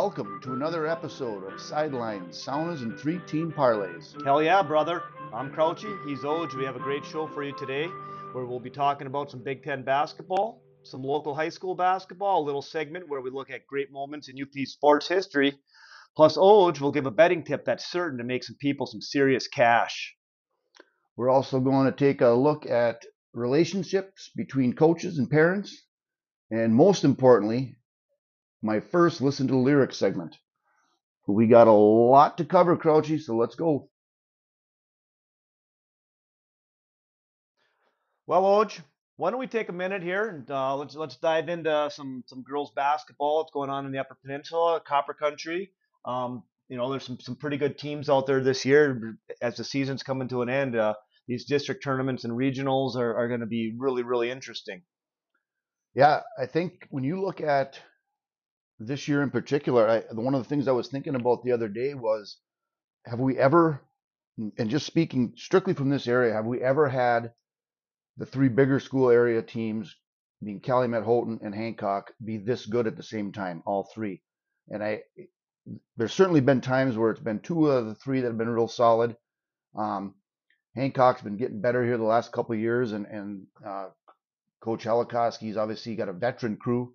Welcome 0.00 0.38
to 0.42 0.52
another 0.52 0.86
episode 0.86 1.42
of 1.52 1.60
Sidelines, 1.60 2.36
Saunas, 2.36 2.82
and 2.82 2.96
Three 2.96 3.18
Team 3.26 3.50
Parlays. 3.50 4.14
Hell 4.24 4.40
yeah, 4.40 4.62
brother. 4.62 5.02
I'm 5.34 5.50
Crouchy. 5.50 5.92
He's 6.06 6.20
Oj. 6.20 6.54
We 6.54 6.64
have 6.64 6.76
a 6.76 6.78
great 6.78 7.04
show 7.04 7.26
for 7.26 7.42
you 7.42 7.52
today 7.58 7.88
where 8.30 8.44
we'll 8.44 8.60
be 8.60 8.70
talking 8.70 9.08
about 9.08 9.28
some 9.28 9.42
Big 9.42 9.64
Ten 9.64 9.82
basketball, 9.82 10.62
some 10.84 11.02
local 11.02 11.34
high 11.34 11.48
school 11.48 11.74
basketball, 11.74 12.44
a 12.44 12.46
little 12.46 12.62
segment 12.62 13.08
where 13.08 13.20
we 13.20 13.30
look 13.30 13.50
at 13.50 13.66
great 13.66 13.90
moments 13.90 14.28
in 14.28 14.40
UP 14.40 14.66
sports 14.66 15.08
history. 15.08 15.58
Plus, 16.16 16.36
Oj 16.36 16.80
will 16.80 16.92
give 16.92 17.06
a 17.06 17.10
betting 17.10 17.42
tip 17.42 17.64
that's 17.64 17.90
certain 17.90 18.18
to 18.18 18.24
make 18.24 18.44
some 18.44 18.56
people 18.60 18.86
some 18.86 19.00
serious 19.00 19.48
cash. 19.48 20.14
We're 21.16 21.28
also 21.28 21.58
going 21.58 21.86
to 21.86 21.92
take 21.92 22.20
a 22.20 22.28
look 22.28 22.66
at 22.66 23.02
relationships 23.34 24.30
between 24.36 24.74
coaches 24.74 25.18
and 25.18 25.28
parents, 25.28 25.76
and 26.52 26.72
most 26.72 27.02
importantly, 27.02 27.77
my 28.62 28.80
first 28.80 29.20
listen 29.20 29.46
to 29.48 29.52
the 29.52 29.58
lyrics 29.58 29.96
segment. 29.96 30.36
We 31.26 31.46
got 31.46 31.66
a 31.68 31.72
lot 31.72 32.38
to 32.38 32.44
cover, 32.44 32.76
Crouchy, 32.76 33.18
so 33.18 33.36
let's 33.36 33.54
go. 33.54 33.90
Well, 38.26 38.42
Oj, 38.42 38.80
why 39.16 39.30
don't 39.30 39.40
we 39.40 39.46
take 39.46 39.68
a 39.68 39.72
minute 39.72 40.02
here 40.02 40.28
and 40.28 40.50
uh, 40.50 40.76
let's 40.76 40.94
let's 40.94 41.16
dive 41.16 41.48
into 41.48 41.90
some 41.90 42.24
some 42.26 42.42
girls 42.42 42.72
basketball. 42.74 43.38
What's 43.38 43.52
going 43.52 43.68
on 43.68 43.84
in 43.84 43.92
the 43.92 43.98
Upper 43.98 44.16
Peninsula, 44.22 44.80
Copper 44.86 45.12
Country? 45.12 45.70
Um, 46.04 46.42
you 46.68 46.76
know, 46.76 46.90
there's 46.90 47.04
some 47.04 47.18
some 47.20 47.36
pretty 47.36 47.56
good 47.56 47.78
teams 47.78 48.08
out 48.08 48.26
there 48.26 48.42
this 48.42 48.64
year. 48.64 49.18
As 49.42 49.56
the 49.56 49.64
season's 49.64 50.02
coming 50.02 50.28
to 50.28 50.42
an 50.42 50.48
end, 50.48 50.76
uh, 50.76 50.94
these 51.26 51.44
district 51.46 51.82
tournaments 51.82 52.24
and 52.24 52.32
regionals 52.32 52.96
are, 52.96 53.16
are 53.16 53.28
going 53.28 53.40
to 53.40 53.46
be 53.46 53.74
really 53.76 54.02
really 54.02 54.30
interesting. 54.30 54.82
Yeah, 55.94 56.20
I 56.38 56.46
think 56.46 56.86
when 56.90 57.04
you 57.04 57.20
look 57.20 57.40
at 57.40 57.78
this 58.78 59.08
year 59.08 59.22
in 59.22 59.30
particular, 59.30 59.88
I, 59.88 60.14
one 60.14 60.34
of 60.34 60.42
the 60.42 60.48
things 60.48 60.68
I 60.68 60.72
was 60.72 60.88
thinking 60.88 61.14
about 61.14 61.42
the 61.42 61.52
other 61.52 61.68
day 61.68 61.94
was, 61.94 62.36
have 63.06 63.18
we 63.18 63.36
ever, 63.36 63.82
and 64.36 64.70
just 64.70 64.86
speaking 64.86 65.32
strictly 65.36 65.74
from 65.74 65.90
this 65.90 66.06
area, 66.06 66.32
have 66.32 66.46
we 66.46 66.60
ever 66.60 66.88
had 66.88 67.32
the 68.16 68.26
three 68.26 68.48
bigger 68.48 68.80
school 68.80 69.10
area 69.10 69.42
teams, 69.42 69.96
being 70.42 70.60
Calumet, 70.60 71.04
Houghton, 71.04 71.40
and 71.42 71.54
Hancock, 71.54 72.12
be 72.24 72.36
this 72.38 72.66
good 72.66 72.86
at 72.86 72.96
the 72.96 73.02
same 73.02 73.32
time, 73.32 73.62
all 73.66 73.88
three? 73.92 74.22
And 74.68 74.82
I, 74.82 75.02
there's 75.96 76.12
certainly 76.12 76.40
been 76.40 76.60
times 76.60 76.96
where 76.96 77.10
it's 77.10 77.20
been 77.20 77.40
two 77.40 77.68
of 77.68 77.86
the 77.86 77.94
three 77.96 78.20
that 78.20 78.28
have 78.28 78.38
been 78.38 78.48
real 78.48 78.68
solid. 78.68 79.16
Um, 79.76 80.14
Hancock's 80.76 81.22
been 81.22 81.36
getting 81.36 81.60
better 81.60 81.84
here 81.84 81.96
the 81.96 82.04
last 82.04 82.30
couple 82.30 82.54
years, 82.54 82.92
and 82.92 83.06
and 83.06 83.46
uh, 83.66 83.88
Coach 84.60 84.84
Helikoski's 84.84 85.56
obviously 85.56 85.96
got 85.96 86.08
a 86.08 86.12
veteran 86.12 86.56
crew 86.56 86.94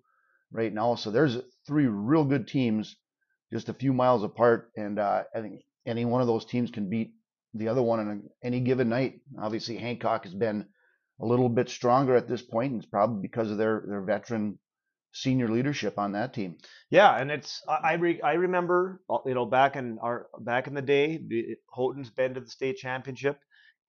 right 0.54 0.72
now. 0.72 0.94
So 0.94 1.10
there's 1.10 1.36
three 1.66 1.86
real 1.86 2.24
good 2.24 2.48
teams 2.48 2.96
just 3.52 3.68
a 3.68 3.74
few 3.74 3.92
miles 3.92 4.22
apart, 4.22 4.70
and 4.76 4.98
uh, 4.98 5.24
I 5.34 5.40
think 5.40 5.60
any 5.86 6.04
one 6.04 6.22
of 6.22 6.26
those 6.26 6.46
teams 6.46 6.70
can 6.70 6.88
beat 6.88 7.12
the 7.52 7.68
other 7.68 7.82
one 7.82 8.00
on 8.00 8.22
any 8.42 8.60
given 8.60 8.88
night. 8.88 9.20
Obviously, 9.40 9.76
Hancock 9.76 10.24
has 10.24 10.34
been 10.34 10.64
a 11.20 11.26
little 11.26 11.48
bit 11.48 11.68
stronger 11.68 12.16
at 12.16 12.28
this 12.28 12.42
point, 12.42 12.72
and 12.72 12.82
it's 12.82 12.90
probably 12.90 13.20
because 13.20 13.50
of 13.50 13.58
their 13.58 13.84
their 13.86 14.00
veteran 14.00 14.58
senior 15.12 15.48
leadership 15.48 15.98
on 15.98 16.12
that 16.12 16.32
team. 16.34 16.56
Yeah, 16.90 17.14
and 17.16 17.30
it's 17.30 17.62
I 17.68 17.94
re, 17.94 18.20
I 18.22 18.34
remember 18.34 19.02
uh, 19.10 19.18
you 19.26 19.34
know 19.34 19.46
back 19.46 19.76
in 19.76 19.98
our 20.00 20.26
back 20.40 20.66
in 20.66 20.74
the 20.74 20.82
day, 20.82 21.20
Houghton's 21.74 22.10
been 22.10 22.34
to 22.34 22.40
the 22.40 22.50
state 22.50 22.76
championship. 22.76 23.38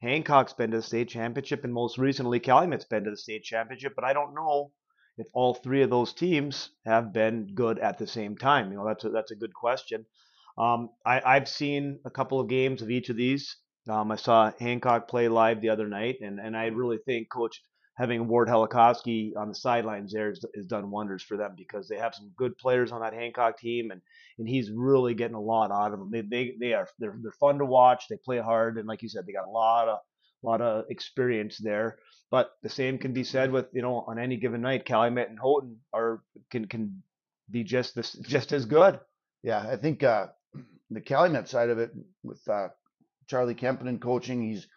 Hancock's 0.01 0.53
been 0.53 0.71
to 0.71 0.77
the 0.77 0.83
state 0.83 1.09
championship, 1.09 1.63
and 1.63 1.73
most 1.73 1.97
recently 1.97 2.39
Calumet's 2.39 2.85
been 2.85 3.05
to 3.05 3.11
the 3.11 3.17
state 3.17 3.43
championship. 3.43 3.93
But 3.95 4.03
I 4.03 4.13
don't 4.13 4.35
know 4.35 4.71
if 5.17 5.27
all 5.33 5.53
three 5.53 5.81
of 5.81 5.89
those 5.89 6.13
teams 6.13 6.71
have 6.85 7.13
been 7.13 7.53
good 7.53 7.79
at 7.79 7.97
the 7.97 8.07
same 8.07 8.37
time? 8.37 8.71
You 8.71 8.77
know, 8.77 8.85
that's 8.85 9.03
a, 9.03 9.09
that's 9.09 9.31
a 9.31 9.35
good 9.35 9.53
question. 9.53 10.05
Um, 10.57 10.89
I, 11.05 11.33
have 11.33 11.49
seen 11.49 11.99
a 12.05 12.09
couple 12.09 12.39
of 12.39 12.47
games 12.47 12.81
of 12.81 12.89
each 12.89 13.09
of 13.09 13.17
these. 13.17 13.57
Um, 13.89 14.11
I 14.11 14.15
saw 14.15 14.51
Hancock 14.59 15.07
play 15.07 15.27
live 15.27 15.61
the 15.61 15.69
other 15.69 15.87
night, 15.87 16.17
and, 16.21 16.39
and 16.39 16.55
I 16.55 16.67
really 16.67 16.97
think 17.05 17.29
Coach 17.29 17.61
having 17.95 18.27
Ward 18.27 18.47
Helikoski 18.47 19.35
on 19.37 19.49
the 19.49 19.55
sidelines 19.55 20.11
there 20.11 20.29
has, 20.29 20.43
has, 20.55 20.65
done 20.65 20.91
wonders 20.91 21.23
for 21.23 21.37
them 21.37 21.53
because 21.55 21.87
they 21.87 21.97
have 21.97 22.13
some 22.13 22.31
good 22.35 22.57
players 22.57 22.91
on 22.91 23.01
that 23.01 23.13
Hancock 23.13 23.57
team, 23.57 23.91
and, 23.91 24.01
and 24.37 24.47
he's 24.47 24.71
really 24.71 25.13
getting 25.13 25.35
a 25.35 25.41
lot 25.41 25.71
out 25.71 25.93
of 25.93 25.99
them. 25.99 26.09
They, 26.11 26.21
they, 26.21 26.55
they 26.59 26.73
are 26.73 26.87
they're, 26.99 27.17
they're 27.21 27.31
fun 27.33 27.57
to 27.59 27.65
watch. 27.65 28.07
They 28.09 28.17
play 28.17 28.39
hard, 28.39 28.77
and 28.77 28.87
like 28.87 29.01
you 29.01 29.09
said, 29.09 29.25
they 29.25 29.33
got 29.33 29.47
a 29.47 29.51
lot 29.51 29.87
of 29.87 29.99
lot 30.45 30.61
of 30.61 30.85
experience 30.89 31.57
there. 31.57 31.97
But 32.31 32.51
the 32.63 32.69
same 32.69 32.97
can 32.97 33.13
be 33.13 33.23
said 33.23 33.51
with 33.51 33.67
you 33.73 33.81
know 33.81 34.03
on 34.07 34.19
any 34.19 34.37
given 34.37 34.61
night, 34.61 34.85
Calumet 34.85 35.29
and 35.29 35.39
Houghton 35.39 35.77
are 35.93 36.21
can 36.49 36.65
can 36.65 37.03
be 37.49 37.63
just 37.63 37.95
this 37.95 38.13
just 38.27 38.51
as 38.51 38.65
good. 38.65 38.99
Yeah, 39.43 39.59
I 39.59 39.77
think 39.77 40.03
uh, 40.03 40.27
the 40.89 41.01
Calumet 41.01 41.47
side 41.47 41.69
of 41.69 41.79
it 41.79 41.91
with 42.23 42.47
uh, 42.47 42.69
Charlie 43.27 43.55
Kempinen 43.55 43.99
coaching, 43.99 44.41
he's 44.41 44.67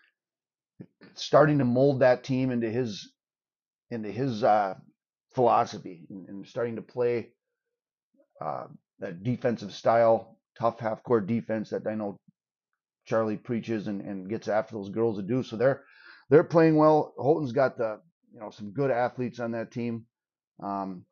starting 1.15 1.59
to 1.59 1.65
mold 1.65 2.01
that 2.01 2.25
team 2.25 2.51
into 2.51 2.71
his 2.71 3.13
into 3.91 4.11
his 4.11 4.45
uh, 4.45 4.75
philosophy 5.35 6.07
and, 6.11 6.29
and, 6.29 6.47
starting 6.47 6.77
to 6.77 6.83
play 6.83 7.31
uh, 8.41 8.65
that 8.99 9.23
defensive 9.23 9.73
style, 9.73 10.37
tough 10.59 10.79
half 10.79 11.03
court 11.03 11.27
defense 11.27 11.71
that 11.71 11.87
I 11.87 11.95
know 11.95 12.19
Charlie 13.09 13.37
preaches 13.37 13.87
and, 13.89 14.03
and 14.03 14.29
gets 14.29 14.49
after 14.49 14.75
those 14.75 14.91
girls 14.91 15.17
to 15.17 15.23
do. 15.23 15.43
So 15.43 15.57
they're 15.57 15.83
they're 16.29 16.45
playing 16.45 16.77
well. 16.77 17.15
Houghton's 17.19 17.53
got 17.53 17.79
the 17.79 18.01
you 18.33 18.41
know 18.41 18.51
some 18.51 18.73
good 18.73 18.91
athletes 18.91 19.41
on 19.41 19.53
that 19.53 19.73
team. 19.73 20.05
Um, 20.63 21.05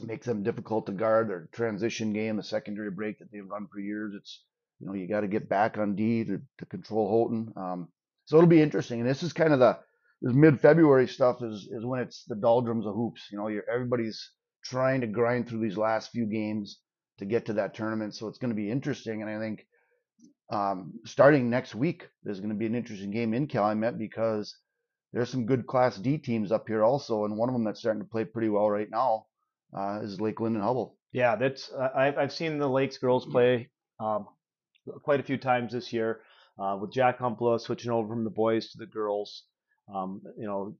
makes 0.00 0.26
them 0.26 0.42
difficult 0.42 0.86
to 0.86 0.92
guard. 0.92 1.30
Their 1.30 1.48
transition 1.52 2.12
game, 2.12 2.36
the 2.36 2.42
secondary 2.42 2.90
break 2.90 3.18
that 3.18 3.32
they've 3.32 3.48
run 3.48 3.66
for 3.72 3.80
years. 3.80 4.12
It's 4.14 4.44
you 4.78 4.86
know 4.86 4.92
you 4.92 5.08
got 5.08 5.22
to 5.22 5.28
get 5.28 5.48
back 5.48 5.78
on 5.78 5.96
D 5.96 6.24
to, 6.24 6.40
to 6.58 6.66
control 6.66 7.08
Houghton. 7.08 7.52
Um, 7.56 7.88
so 8.26 8.36
it'll 8.36 8.48
be 8.48 8.60
interesting. 8.60 9.00
And 9.00 9.08
this 9.08 9.22
is 9.22 9.32
kind 9.32 9.54
of 9.54 9.58
the 9.58 9.78
this 10.20 10.34
mid-February 10.34 11.08
stuff 11.08 11.42
is 11.42 11.68
is 11.70 11.84
when 11.84 12.00
it's 12.00 12.24
the 12.24 12.36
doldrums 12.36 12.86
of 12.86 12.94
hoops. 12.94 13.22
You 13.32 13.38
know, 13.38 13.48
everybody's 13.72 14.32
trying 14.64 15.00
to 15.00 15.06
grind 15.06 15.48
through 15.48 15.60
these 15.60 15.78
last 15.78 16.10
few 16.10 16.26
games 16.26 16.80
to 17.18 17.24
get 17.24 17.46
to 17.46 17.54
that 17.54 17.74
tournament. 17.74 18.14
So 18.14 18.28
it's 18.28 18.38
going 18.38 18.50
to 18.50 18.56
be 18.56 18.70
interesting. 18.70 19.22
And 19.22 19.30
I 19.30 19.38
think 19.38 19.66
um, 20.50 20.92
starting 21.04 21.50
next 21.50 21.74
week, 21.74 22.08
there's 22.22 22.40
going 22.40 22.50
to 22.50 22.56
be 22.56 22.66
an 22.66 22.74
interesting 22.74 23.10
game 23.10 23.34
in 23.34 23.46
Calumet 23.46 23.98
because 23.98 24.56
there's 25.12 25.30
some 25.30 25.46
good 25.46 25.66
Class 25.66 25.96
D 25.96 26.18
teams 26.18 26.52
up 26.52 26.68
here 26.68 26.84
also, 26.84 27.24
and 27.24 27.36
one 27.36 27.48
of 27.48 27.52
them 27.52 27.64
that's 27.64 27.80
starting 27.80 28.02
to 28.02 28.08
play 28.08 28.24
pretty 28.24 28.48
well 28.48 28.70
right 28.70 28.90
now 28.90 29.26
uh, 29.76 30.00
is 30.02 30.20
Lake 30.20 30.40
Linden 30.40 30.62
Hubbell. 30.62 30.94
Yeah, 31.12 31.36
that's 31.36 31.72
uh, 31.72 31.88
I've 31.94 32.18
I've 32.18 32.32
seen 32.32 32.58
the 32.58 32.68
Lakes 32.68 32.98
girls 32.98 33.26
play 33.26 33.70
um, 33.98 34.26
quite 35.02 35.20
a 35.20 35.24
few 35.24 35.38
times 35.38 35.72
this 35.72 35.92
year 35.92 36.20
uh, 36.58 36.76
with 36.80 36.92
Jack 36.92 37.18
Humpla 37.18 37.60
switching 37.60 37.90
over 37.90 38.08
from 38.08 38.24
the 38.24 38.30
boys 38.30 38.70
to 38.70 38.78
the 38.78 38.86
girls. 38.86 39.44
Um, 39.92 40.20
you 40.36 40.46
know, 40.46 40.76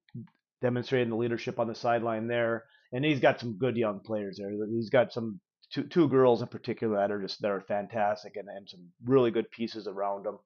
demonstrating 0.63 1.11
the 1.11 1.17
leadership 1.17 1.59
on 1.59 1.69
the 1.69 1.75
sideline 1.75 2.27
there, 2.27 2.65
and 2.93 3.05
he's 3.05 3.21
got 3.21 3.41
some 3.41 3.57
good 3.57 3.77
young 3.77 4.01
players 4.01 4.39
there. 4.39 4.51
He's 4.69 4.91
got 4.91 5.13
some 5.13 5.41
two 5.77 5.85
two 5.89 6.09
girls 6.09 6.41
in 6.41 6.49
particular 6.49 6.97
that 6.97 7.13
are 7.13 7.21
just 7.21 7.43
that 7.43 7.51
are 7.51 7.61
fantastic 7.61 8.37
and, 8.37 8.49
and 8.49 8.69
some 8.69 8.89
really 9.05 9.31
good 9.31 9.51
pieces 9.51 9.87
around 9.87 10.25
them. 10.25 10.39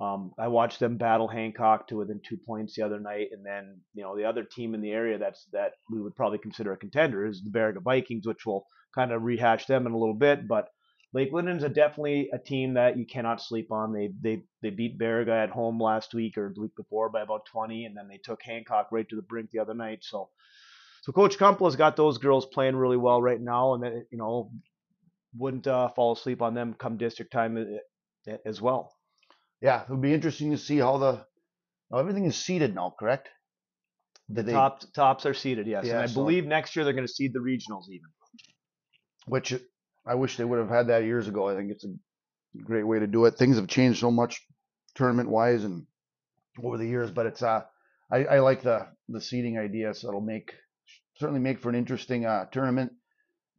Um, 0.00 0.32
I 0.38 0.48
watched 0.48 0.80
them 0.80 0.96
battle 0.96 1.28
Hancock 1.28 1.88
to 1.88 1.96
within 1.96 2.20
two 2.26 2.38
points 2.38 2.74
the 2.74 2.82
other 2.82 3.00
night, 3.00 3.28
and 3.32 3.44
then 3.44 3.80
you 3.94 4.02
know 4.02 4.16
the 4.16 4.24
other 4.24 4.44
team 4.44 4.74
in 4.74 4.80
the 4.80 4.92
area 4.92 5.18
that's 5.18 5.46
that 5.52 5.72
we 5.90 6.00
would 6.00 6.14
probably 6.14 6.38
consider 6.38 6.72
a 6.72 6.76
contender 6.76 7.26
is 7.26 7.42
the 7.42 7.50
Baraga 7.50 7.82
Vikings, 7.82 8.26
which 8.26 8.44
we'll 8.46 8.66
kind 8.94 9.12
of 9.12 9.22
rehash 9.22 9.66
them 9.66 9.86
in 9.86 9.92
a 9.92 9.98
little 9.98 10.14
bit. 10.14 10.46
But 10.46 10.68
Lake 11.12 11.32
Linden's 11.32 11.64
a 11.64 11.68
definitely 11.68 12.28
a 12.32 12.38
team 12.38 12.74
that 12.74 12.98
you 12.98 13.06
cannot 13.06 13.42
sleep 13.42 13.72
on. 13.72 13.92
They 13.92 14.10
they 14.20 14.42
they 14.62 14.70
beat 14.70 14.98
Baraga 14.98 15.44
at 15.44 15.50
home 15.50 15.80
last 15.80 16.14
week 16.14 16.36
or 16.36 16.52
the 16.54 16.60
week 16.60 16.76
before 16.76 17.08
by 17.08 17.22
about 17.22 17.46
20, 17.46 17.86
and 17.86 17.96
then 17.96 18.08
they 18.08 18.18
took 18.18 18.42
Hancock 18.42 18.88
right 18.92 19.08
to 19.08 19.16
the 19.16 19.22
brink 19.22 19.50
the 19.50 19.58
other 19.58 19.74
night. 19.74 20.00
So 20.02 20.28
so 21.02 21.12
Coach 21.12 21.38
Kumpla's 21.38 21.76
got 21.76 21.96
those 21.96 22.18
girls 22.18 22.46
playing 22.46 22.76
really 22.76 22.96
well 22.96 23.22
right 23.22 23.40
now, 23.40 23.74
and 23.74 23.82
that 23.82 24.06
you 24.10 24.18
know 24.18 24.50
wouldn't 25.36 25.66
uh, 25.66 25.88
fall 25.90 26.12
asleep 26.12 26.42
on 26.42 26.54
them 26.54 26.74
come 26.74 26.96
district 26.96 27.32
time 27.32 27.56
uh, 27.56 28.36
as 28.44 28.60
well. 28.60 28.92
Yeah, 29.60 29.82
it 29.82 29.90
would 29.90 30.02
be 30.02 30.14
interesting 30.14 30.50
to 30.50 30.58
see 30.58 30.78
how 30.78 30.98
the 30.98 31.26
everything 31.96 32.24
is 32.26 32.36
seeded 32.36 32.74
now, 32.74 32.94
correct? 32.98 33.28
The 34.28 34.42
they, 34.42 34.52
top 34.52 34.80
tops 34.94 35.26
are 35.26 35.34
seeded, 35.34 35.66
yes, 35.66 35.86
yeah, 35.86 35.94
and 35.94 36.02
I 36.02 36.06
so, 36.06 36.14
believe 36.14 36.46
next 36.46 36.76
year 36.76 36.84
they're 36.84 36.94
going 36.94 37.06
to 37.06 37.12
seed 37.12 37.32
the 37.32 37.40
regionals 37.40 37.88
even. 37.88 38.08
Which 39.26 39.54
I 40.06 40.14
wish 40.14 40.36
they 40.36 40.44
would 40.44 40.58
have 40.58 40.68
had 40.68 40.88
that 40.88 41.04
years 41.04 41.28
ago. 41.28 41.48
I 41.48 41.56
think 41.56 41.70
it's 41.70 41.84
a 41.84 42.62
great 42.62 42.84
way 42.84 42.98
to 42.98 43.06
do 43.06 43.24
it. 43.24 43.36
Things 43.36 43.56
have 43.56 43.68
changed 43.68 44.00
so 44.00 44.10
much 44.10 44.40
tournament 44.94 45.28
wise 45.28 45.64
and 45.64 45.86
over 46.62 46.78
the 46.78 46.86
years, 46.86 47.10
but 47.10 47.26
it's 47.26 47.42
uh 47.42 47.62
I, 48.10 48.24
I 48.24 48.38
like 48.40 48.62
the 48.62 48.88
the 49.08 49.20
seeding 49.20 49.58
idea, 49.58 49.94
so 49.94 50.08
it'll 50.08 50.20
make 50.20 50.52
certainly 51.20 51.40
make 51.40 51.60
for 51.60 51.68
an 51.68 51.76
interesting 51.76 52.26
uh, 52.26 52.46
tournament. 52.46 52.92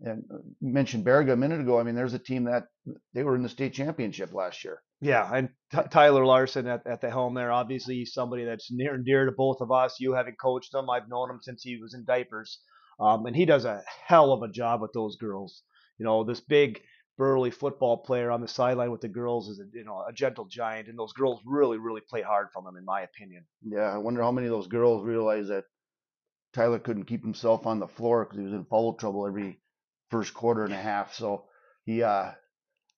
And 0.04 0.24
uh, 0.34 0.38
mentioned 0.60 1.06
Baraga 1.06 1.34
a 1.34 1.36
minute 1.36 1.62
ago. 1.62 1.80
I 1.80 1.84
mean, 1.84 1.94
there's 1.94 2.16
a 2.16 2.20
team 2.20 2.46
that 2.46 2.64
they 3.14 3.24
were 3.24 3.36
in 3.36 3.44
the 3.44 3.50
state 3.50 3.74
championship 3.74 4.34
last 4.34 4.64
year. 4.64 4.82
Yeah, 5.00 5.30
and 5.32 5.50
T- 5.72 5.90
Tyler 5.92 6.26
Larson 6.26 6.68
at, 6.68 6.86
at 6.88 7.02
the 7.02 7.10
helm 7.12 7.36
there. 7.36 7.52
Obviously, 7.52 7.96
he's 7.98 8.14
somebody 8.14 8.44
that's 8.44 8.72
near 8.72 8.96
and 8.96 9.06
dear 9.06 9.26
to 9.26 9.32
both 9.32 9.62
of 9.62 9.72
us. 9.72 10.00
You 10.00 10.14
having 10.14 10.36
coached 10.42 10.74
him, 10.74 10.90
I've 10.90 11.08
known 11.08 11.30
him 11.30 11.40
since 11.42 11.62
he 11.62 11.78
was 11.78 11.94
in 11.94 12.04
diapers, 12.04 12.60
um, 13.00 13.28
and 13.28 13.36
he 13.36 13.46
does 13.46 13.66
a 13.66 13.84
hell 14.08 14.34
of 14.34 14.42
a 14.42 14.52
job 14.52 14.82
with 14.82 14.92
those 14.94 15.18
girls. 15.18 15.62
you 16.00 16.06
know, 16.06 16.24
this 16.24 16.40
big 16.42 16.82
burly 17.18 17.52
football 17.52 17.98
player 17.98 18.32
on 18.32 18.42
the 18.42 18.48
sideline 18.48 18.90
with 18.90 19.02
the 19.02 19.08
girls 19.08 19.50
is 19.50 19.60
a, 19.60 19.78
you 19.78 19.84
know 19.84 20.04
a 20.10 20.14
gentle 20.14 20.46
giant, 20.46 20.88
and 20.88 20.98
those 20.98 21.14
girls 21.14 21.40
really 21.46 21.78
really 21.78 22.02
play 22.10 22.24
hard 22.24 22.48
from 22.52 22.66
him, 22.66 22.76
in 22.76 22.86
my 22.86 23.02
opinion. 23.02 23.46
Yeah, 23.64 23.94
I 23.94 23.98
wonder 23.98 24.24
how 24.24 24.32
many 24.32 24.48
of 24.48 24.52
those 24.52 24.68
girls 24.68 25.06
realize 25.06 25.48
that 25.50 25.66
Tyler 26.54 26.80
couldn't 26.80 27.06
keep 27.06 27.24
himself 27.24 27.66
on 27.66 27.80
the 27.80 27.88
floor 27.88 28.26
because 28.26 28.38
he 28.38 28.44
was 28.44 28.54
in 28.54 28.66
foul 28.66 28.94
trouble 28.94 29.26
every 29.26 29.60
first 30.10 30.34
quarter 30.34 30.66
and 30.66 30.74
a 30.74 30.78
half. 30.78 31.14
So 31.14 31.46
he 31.86 32.04
uh 32.04 32.32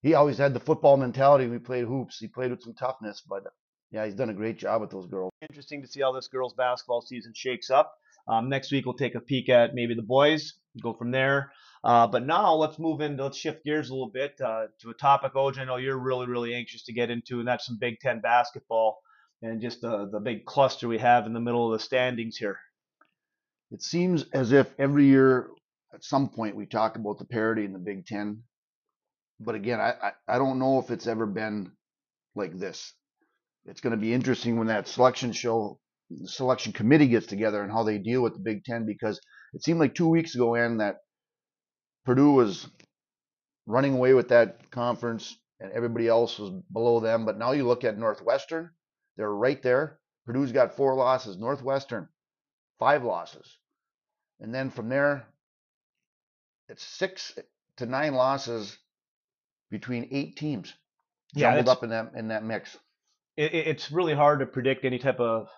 he 0.02 0.14
always 0.14 0.38
had 0.38 0.54
the 0.54 0.60
football 0.60 0.96
mentality 0.96 1.46
we 1.46 1.58
played 1.58 1.86
hoops. 1.86 2.18
He 2.18 2.28
played 2.28 2.50
with 2.50 2.62
some 2.62 2.74
toughness, 2.74 3.22
but 3.26 3.44
yeah, 3.90 4.04
he's 4.04 4.14
done 4.14 4.30
a 4.30 4.34
great 4.34 4.58
job 4.58 4.80
with 4.80 4.90
those 4.90 5.06
girls. 5.06 5.30
Interesting 5.40 5.82
to 5.82 5.88
see 5.88 6.00
how 6.00 6.12
this 6.12 6.28
girls 6.28 6.54
basketball 6.54 7.00
season 7.00 7.32
shakes 7.34 7.70
up. 7.70 7.94
Um, 8.26 8.48
next 8.48 8.72
week 8.72 8.84
we'll 8.86 8.94
take 8.94 9.14
a 9.14 9.20
peek 9.20 9.48
at 9.48 9.74
maybe 9.74 9.94
the 9.94 10.02
boys, 10.02 10.54
go 10.82 10.92
from 10.92 11.10
there. 11.10 11.52
Uh, 11.84 12.06
but 12.06 12.26
now 12.26 12.54
let's 12.54 12.78
move 12.78 13.00
into 13.00 13.22
let's 13.22 13.38
shift 13.38 13.64
gears 13.64 13.90
a 13.90 13.92
little 13.92 14.10
bit 14.10 14.40
uh, 14.40 14.66
to 14.80 14.90
a 14.90 14.94
topic, 14.94 15.34
Oj. 15.34 15.58
I 15.58 15.64
know 15.64 15.76
you're 15.76 15.98
really 15.98 16.26
really 16.26 16.54
anxious 16.54 16.84
to 16.84 16.92
get 16.92 17.10
into, 17.10 17.38
and 17.38 17.48
that's 17.48 17.66
some 17.66 17.78
Big 17.78 18.00
Ten 18.00 18.20
basketball 18.20 18.98
and 19.42 19.60
just 19.60 19.80
the 19.80 20.08
the 20.10 20.20
big 20.20 20.44
cluster 20.44 20.88
we 20.88 20.98
have 20.98 21.26
in 21.26 21.32
the 21.32 21.40
middle 21.40 21.66
of 21.66 21.78
the 21.78 21.84
standings 21.84 22.36
here. 22.36 22.58
It 23.74 23.82
seems 23.82 24.24
as 24.32 24.52
if 24.52 24.72
every 24.78 25.06
year 25.06 25.50
at 25.92 26.04
some 26.04 26.28
point 26.28 26.54
we 26.54 26.64
talk 26.66 26.96
about 26.96 27.18
the 27.18 27.24
parity 27.26 27.64
in 27.64 27.72
the 27.72 27.80
Big 27.80 28.06
Ten, 28.06 28.44
but 29.40 29.56
again, 29.56 29.80
I 29.80 29.94
I, 30.00 30.12
I 30.28 30.38
don't 30.38 30.60
know 30.60 30.78
if 30.78 30.92
it's 30.92 31.08
ever 31.08 31.26
been 31.26 31.72
like 32.36 32.56
this. 32.56 32.94
It's 33.66 33.80
going 33.80 33.90
to 33.90 34.00
be 34.00 34.14
interesting 34.14 34.58
when 34.58 34.68
that 34.68 34.86
selection 34.86 35.32
show 35.32 35.80
the 36.10 36.28
selection 36.28 36.72
committee 36.72 37.08
gets 37.08 37.26
together 37.26 37.62
and 37.64 37.72
how 37.72 37.82
they 37.82 37.98
deal 37.98 38.22
with 38.22 38.34
the 38.34 38.40
Big 38.40 38.64
Ten 38.64 38.86
because 38.86 39.20
it 39.54 39.64
seemed 39.64 39.80
like 39.80 39.96
two 39.96 40.08
weeks 40.08 40.36
ago, 40.36 40.54
and 40.54 40.80
that 40.80 40.98
Purdue 42.04 42.30
was 42.32 42.68
running 43.66 43.94
away 43.94 44.14
with 44.14 44.28
that 44.28 44.70
conference 44.70 45.36
and 45.60 45.72
everybody 45.72 46.08
else 46.08 46.38
was 46.38 46.52
below 46.72 47.00
them. 47.00 47.24
But 47.26 47.38
now 47.38 47.52
you 47.52 47.66
look 47.66 47.84
at 47.84 47.98
Northwestern, 47.98 48.70
they're 49.16 49.34
right 49.34 49.62
there. 49.62 49.98
Purdue's 50.26 50.52
got 50.52 50.76
four 50.76 50.94
losses, 50.94 51.38
Northwestern, 51.38 52.08
five 52.78 53.04
losses. 53.04 53.58
And 54.44 54.54
then 54.54 54.70
from 54.70 54.90
there, 54.90 55.26
it's 56.68 56.84
six 56.84 57.38
to 57.78 57.86
nine 57.86 58.14
losses 58.14 58.76
between 59.70 60.08
eight 60.12 60.36
teams 60.36 60.74
jumbled 61.36 61.68
Yeah, 61.68 61.68
up 61.68 61.84
in 61.84 61.90
that 61.90 62.12
in 62.16 62.28
that 62.28 62.44
mix. 62.44 62.76
it, 63.36 63.54
it's 63.54 63.92
really 63.92 64.14
hard 64.14 64.40
to 64.40 64.46
predict 64.46 64.84
any 64.86 64.98
type 65.00 65.20
of 65.20 65.48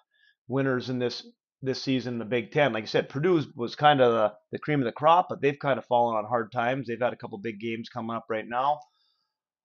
winners 0.49 0.91
in 0.91 1.00
this 1.00 1.27
this 1.62 1.83
season 1.83 2.15
in 2.15 2.21
the 2.21 2.27
Big 2.27 2.53
Ten. 2.53 2.73
Like 2.75 2.85
I 2.85 2.87
said, 2.87 3.09
Purdue 3.09 3.43
was 3.56 3.75
kind 3.77 4.00
of 4.00 4.12
the, 4.12 4.35
the 4.53 4.59
cream 4.61 4.81
of 4.81 4.87
the 4.87 4.93
crop, 4.93 5.29
but 5.31 5.43
they've 5.43 5.59
kind 5.59 5.79
of 5.79 5.87
fallen 5.87 6.17
on 6.17 6.27
hard 6.27 6.53
times. 6.53 6.87
They've 6.88 7.00
had 7.00 7.15
a 7.15 7.17
couple 7.17 7.38
big 7.38 7.61
games 7.61 7.88
coming 7.88 8.17
up 8.17 8.27
right 8.31 8.47
now. 8.49 8.81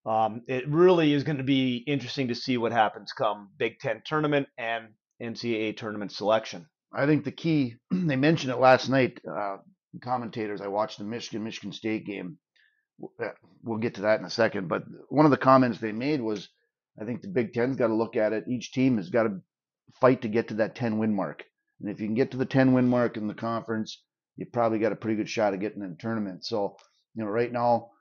Um, 0.05 0.43
it 0.47 0.67
really 0.69 1.13
is 1.13 1.23
going 1.23 1.37
to 1.37 1.43
be 1.43 1.77
interesting 1.87 2.29
to 2.29 2.35
see 2.35 2.57
what 2.57 2.71
happens 2.71 3.13
come 3.13 3.49
Big 3.57 3.79
Ten 3.79 4.01
tournament 4.05 4.47
and 4.57 4.89
NCAA 5.21 5.77
tournament 5.77 6.11
selection. 6.11 6.67
I 6.93 7.05
think 7.05 7.23
the 7.25 7.31
key, 7.31 7.75
they 7.91 8.15
mentioned 8.15 8.53
it 8.53 8.59
last 8.59 8.89
night, 8.89 9.19
uh, 9.29 9.57
commentators. 10.01 10.61
I 10.61 10.67
watched 10.67 10.97
the 10.99 11.05
Michigan 11.05 11.43
Michigan 11.43 11.73
State 11.73 12.05
game. 12.05 12.37
Uh, 13.21 13.29
We'll 13.63 13.79
get 13.79 13.95
to 13.95 14.01
that 14.03 14.19
in 14.19 14.25
a 14.25 14.29
second. 14.29 14.69
But 14.69 14.83
one 15.09 15.25
of 15.25 15.31
the 15.31 15.37
comments 15.37 15.79
they 15.79 15.91
made 15.91 16.21
was 16.21 16.49
I 17.01 17.05
think 17.05 17.21
the 17.21 17.29
Big 17.29 17.53
Ten's 17.53 17.77
got 17.77 17.87
to 17.87 17.95
look 17.95 18.15
at 18.17 18.33
it. 18.33 18.45
Each 18.47 18.71
team 18.71 18.97
has 18.97 19.09
got 19.09 19.23
to 19.23 19.41
fight 20.01 20.21
to 20.23 20.29
get 20.29 20.49
to 20.49 20.55
that 20.55 20.75
10 20.75 20.97
win 20.97 21.15
mark. 21.15 21.43
And 21.81 21.89
if 21.89 21.99
you 22.01 22.07
can 22.07 22.15
get 22.15 22.31
to 22.31 22.37
the 22.37 22.45
10 22.45 22.73
win 22.73 22.87
mark 22.87 23.17
in 23.17 23.27
the 23.27 23.33
conference, 23.35 24.03
you 24.37 24.45
probably 24.47 24.79
got 24.79 24.91
a 24.93 24.95
pretty 24.97 25.17
good 25.17 25.29
shot 25.29 25.53
of 25.53 25.59
getting 25.59 25.83
in 25.83 25.91
the 25.91 25.95
tournament. 25.97 26.45
So, 26.45 26.77
you 27.15 27.23
know, 27.23 27.29
right 27.29 27.51
now, 27.51 27.91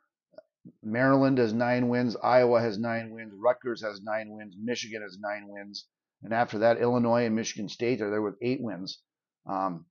Maryland 0.83 1.39
has 1.39 1.53
nine 1.53 1.89
wins, 1.89 2.17
Iowa 2.23 2.61
has 2.61 2.79
nine 2.79 3.11
wins, 3.13 3.33
Rutgers 3.37 3.83
has 3.83 4.03
nine 4.03 4.31
wins, 4.31 4.57
Michigan 4.63 5.03
has 5.03 5.19
nine 5.21 5.47
wins, 5.49 5.87
and 6.23 6.35
after 6.35 6.59
that, 6.61 6.81
Illinois 6.81 7.27
and 7.27 7.35
Michigan 7.35 7.69
State 7.69 8.01
are 8.01 8.11
there 8.11 8.23
with 8.23 8.35
eight 8.43 8.61
wins, 8.61 8.99
um, 9.47 9.87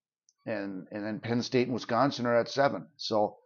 and 0.46 0.88
and 0.92 1.06
then 1.06 1.20
Penn 1.20 1.42
State 1.42 1.68
and 1.68 1.74
Wisconsin 1.74 2.26
are 2.26 2.38
at 2.38 2.50
seven. 2.50 2.88
So 2.98 3.38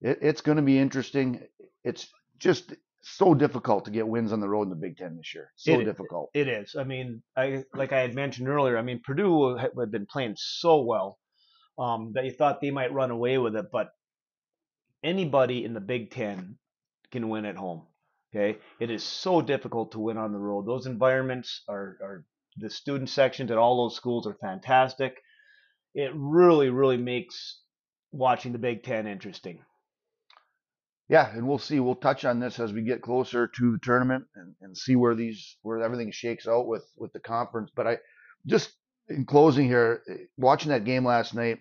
it, 0.00 0.18
it's 0.22 0.40
going 0.40 0.56
to 0.56 0.62
be 0.62 0.78
interesting. 0.78 1.42
It's 1.84 2.08
just 2.38 2.74
so 3.00 3.34
difficult 3.34 3.84
to 3.84 3.90
get 3.90 4.06
wins 4.06 4.32
on 4.32 4.40
the 4.40 4.48
road 4.48 4.64
in 4.64 4.70
the 4.70 4.76
Big 4.76 4.96
Ten 4.96 5.16
this 5.16 5.34
year. 5.34 5.52
So 5.56 5.80
It- 5.80 5.84
difficult. 5.84 6.30
It 6.34 6.48
is. 6.48 6.76
I 6.76 6.84
mean, 6.84 7.22
I 7.36 7.64
like 7.74 7.92
I 7.92 8.00
had 8.00 8.14
mentioned 8.14 8.48
earlier. 8.48 8.76
I 8.78 8.82
mean, 8.82 9.00
Purdue 9.04 9.56
had 9.56 9.90
been 9.90 10.06
playing 10.06 10.34
so 10.36 10.82
well 10.82 11.18
um, 11.78 12.12
that 12.14 12.24
you 12.24 12.32
thought 12.32 12.60
they 12.60 12.70
might 12.70 12.92
run 12.92 13.10
away 13.10 13.38
with 13.38 13.56
it, 13.56 13.66
but 13.72 13.90
anybody 15.02 15.64
in 15.64 15.74
the 15.74 15.80
Big 15.80 16.10
Ten 16.10 16.58
can 17.10 17.28
win 17.28 17.44
at 17.44 17.56
home. 17.56 17.86
Okay, 18.34 18.58
it 18.78 18.90
is 18.90 19.02
so 19.02 19.40
difficult 19.40 19.92
to 19.92 20.00
win 20.00 20.18
on 20.18 20.32
the 20.32 20.38
road. 20.38 20.66
Those 20.66 20.86
environments 20.86 21.62
are, 21.66 21.96
are 22.02 22.24
the 22.58 22.68
student 22.68 23.08
sections 23.08 23.50
at 23.50 23.56
all 23.56 23.84
those 23.84 23.96
schools 23.96 24.26
are 24.26 24.36
fantastic. 24.40 25.16
It 25.94 26.10
really, 26.14 26.68
really 26.68 26.98
makes 26.98 27.60
watching 28.12 28.52
the 28.52 28.58
Big 28.58 28.82
Ten 28.82 29.06
interesting. 29.06 29.60
Yeah, 31.08 31.34
and 31.34 31.48
we'll 31.48 31.58
see. 31.58 31.80
We'll 31.80 31.94
touch 31.94 32.26
on 32.26 32.38
this 32.38 32.60
as 32.60 32.72
we 32.72 32.82
get 32.82 33.00
closer 33.00 33.46
to 33.48 33.72
the 33.72 33.78
tournament 33.82 34.26
and, 34.34 34.54
and 34.60 34.76
see 34.76 34.94
where 34.94 35.14
these 35.14 35.56
where 35.62 35.80
everything 35.80 36.10
shakes 36.10 36.46
out 36.46 36.66
with 36.66 36.84
with 36.96 37.14
the 37.14 37.20
conference. 37.20 37.70
But 37.74 37.86
I 37.86 37.98
just 38.46 38.72
in 39.08 39.24
closing 39.24 39.66
here, 39.66 40.02
watching 40.36 40.70
that 40.70 40.84
game 40.84 41.06
last 41.06 41.34
night, 41.34 41.60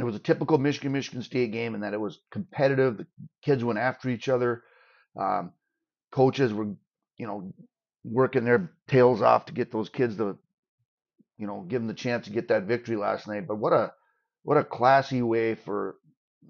it 0.00 0.04
was 0.04 0.16
a 0.16 0.20
typical 0.20 0.58
Michigan 0.58 0.92
Michigan 0.92 1.22
State 1.22 1.52
game 1.52 1.76
in 1.76 1.82
that 1.82 1.94
it 1.94 2.00
was 2.00 2.18
competitive. 2.32 2.96
The 2.96 3.06
kids 3.42 3.62
went 3.62 3.78
after 3.78 4.08
each 4.08 4.28
other. 4.28 4.64
Um, 5.18 5.52
coaches 6.10 6.52
were, 6.52 6.74
you 7.16 7.26
know, 7.26 7.52
working 8.04 8.44
their 8.44 8.72
tails 8.86 9.22
off 9.22 9.46
to 9.46 9.52
get 9.52 9.72
those 9.72 9.88
kids 9.88 10.16
to, 10.16 10.38
you 11.38 11.46
know, 11.46 11.64
give 11.68 11.80
them 11.80 11.88
the 11.88 11.94
chance 11.94 12.26
to 12.26 12.32
get 12.32 12.48
that 12.48 12.64
victory 12.64 12.96
last 12.96 13.26
night. 13.26 13.46
But 13.46 13.56
what 13.56 13.72
a 13.72 13.92
what 14.42 14.58
a 14.58 14.64
classy 14.64 15.22
way 15.22 15.54
for 15.54 15.96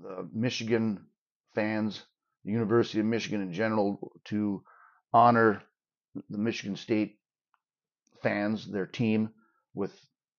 the 0.02 0.28
Michigan 0.32 1.06
fans, 1.54 2.02
the 2.44 2.52
University 2.52 3.00
of 3.00 3.06
Michigan 3.06 3.40
in 3.40 3.52
general, 3.52 4.12
to 4.26 4.62
honor 5.12 5.62
the 6.28 6.38
Michigan 6.38 6.76
State 6.76 7.18
fans, 8.22 8.66
their 8.66 8.86
team, 8.86 9.30
with 9.74 9.94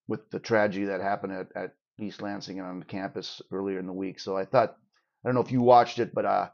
with 0.07 0.30
the 0.30 0.39
tragedy 0.39 0.85
that 0.85 1.01
happened 1.01 1.33
at, 1.33 1.47
at 1.56 1.75
East 1.99 2.21
Lansing 2.21 2.59
and 2.59 2.68
on 2.68 2.83
campus 2.83 3.42
earlier 3.52 3.80
in 3.80 3.87
the 3.87 3.94
week. 3.94 4.19
So 4.19 4.37
I 4.37 4.45
thought, 4.45 4.78
I 5.23 5.28
don't 5.28 5.35
know 5.35 5.42
if 5.42 5.52
you 5.52 5.61
watched 5.61 5.99
it, 5.99 6.13
but 6.13 6.25
uh, 6.25 6.49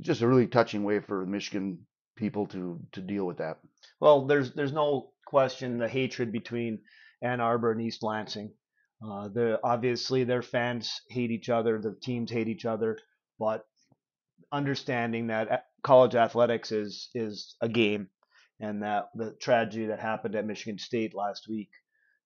just 0.00 0.22
a 0.22 0.28
really 0.28 0.46
touching 0.46 0.84
way 0.84 1.00
for 1.00 1.26
Michigan 1.26 1.78
people 2.16 2.46
to 2.46 2.80
to 2.92 3.00
deal 3.00 3.26
with 3.26 3.38
that. 3.38 3.58
Well, 4.00 4.26
there's 4.26 4.52
there's 4.52 4.72
no 4.72 5.10
question 5.26 5.78
the 5.78 5.88
hatred 5.88 6.32
between 6.32 6.80
Ann 7.22 7.40
Arbor 7.40 7.72
and 7.72 7.80
East 7.80 8.02
Lansing. 8.02 8.52
Uh, 9.04 9.28
the 9.28 9.60
obviously 9.62 10.24
their 10.24 10.42
fans 10.42 11.00
hate 11.10 11.30
each 11.30 11.50
other, 11.50 11.80
their 11.80 11.96
teams 12.02 12.30
hate 12.30 12.48
each 12.48 12.64
other, 12.64 12.98
but 13.38 13.66
understanding 14.52 15.26
that 15.26 15.66
college 15.82 16.14
athletics 16.14 16.72
is 16.72 17.10
is 17.14 17.56
a 17.60 17.68
game, 17.68 18.08
and 18.60 18.82
that 18.82 19.10
the 19.14 19.32
tragedy 19.32 19.86
that 19.86 20.00
happened 20.00 20.34
at 20.34 20.46
Michigan 20.46 20.78
State 20.78 21.14
last 21.14 21.48
week 21.48 21.70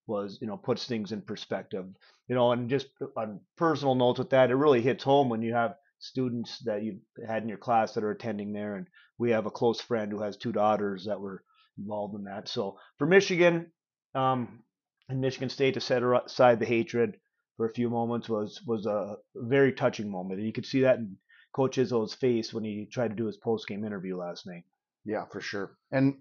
was 0.07 0.37
you 0.41 0.47
know 0.47 0.57
puts 0.57 0.85
things 0.85 1.11
in 1.11 1.21
perspective. 1.21 1.85
You 2.27 2.35
know, 2.35 2.53
and 2.53 2.69
just 2.69 2.87
on 3.17 3.41
personal 3.57 3.95
notes 3.95 4.19
with 4.19 4.29
that, 4.29 4.51
it 4.51 4.55
really 4.55 4.81
hits 4.81 5.03
home 5.03 5.27
when 5.27 5.41
you 5.41 5.53
have 5.53 5.75
students 6.01 6.59
that 6.65 6.83
you 6.83 6.99
had 7.27 7.43
in 7.43 7.49
your 7.49 7.57
class 7.57 7.93
that 7.93 8.03
are 8.03 8.11
attending 8.11 8.51
there, 8.51 8.75
and 8.75 8.87
we 9.17 9.31
have 9.31 9.45
a 9.45 9.51
close 9.51 9.79
friend 9.79 10.11
who 10.11 10.21
has 10.21 10.35
two 10.35 10.51
daughters 10.51 11.05
that 11.05 11.21
were 11.21 11.43
involved 11.77 12.15
in 12.15 12.23
that. 12.25 12.49
So 12.49 12.77
for 12.97 13.07
Michigan 13.07 13.71
um, 14.15 14.63
and 15.07 15.21
Michigan 15.21 15.49
State 15.49 15.75
to 15.75 15.81
set 15.81 16.03
aside 16.03 16.59
the 16.59 16.65
hatred 16.65 17.17
for 17.55 17.67
a 17.67 17.73
few 17.73 17.89
moments 17.89 18.27
was 18.27 18.61
was 18.65 18.85
a 18.85 19.15
very 19.35 19.73
touching 19.73 20.09
moment, 20.09 20.39
and 20.39 20.47
you 20.47 20.53
could 20.53 20.65
see 20.65 20.81
that 20.81 20.97
in 20.97 21.17
Coach 21.53 21.77
Izzo's 21.77 22.13
face 22.13 22.53
when 22.53 22.63
he 22.63 22.87
tried 22.91 23.09
to 23.09 23.15
do 23.15 23.27
his 23.27 23.37
post 23.37 23.67
game 23.67 23.85
interview 23.85 24.17
last 24.17 24.47
night. 24.47 24.63
Yeah, 25.05 25.25
for 25.31 25.41
sure. 25.41 25.77
And 25.91 26.15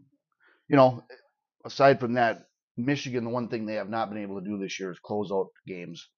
you 0.68 0.76
know, 0.76 1.02
aside 1.64 2.00
from 2.00 2.14
that, 2.14 2.46
Michigan, 2.76 3.24
the 3.24 3.30
one 3.30 3.48
thing 3.48 3.64
they 3.64 3.74
have 3.74 3.88
not 3.88 4.10
been 4.10 4.22
able 4.22 4.40
to 4.40 4.46
do 4.46 4.58
this 4.58 4.78
year 4.78 4.90
is 4.92 4.98
close 4.98 5.32
out 5.32 5.48
games. 5.66 6.08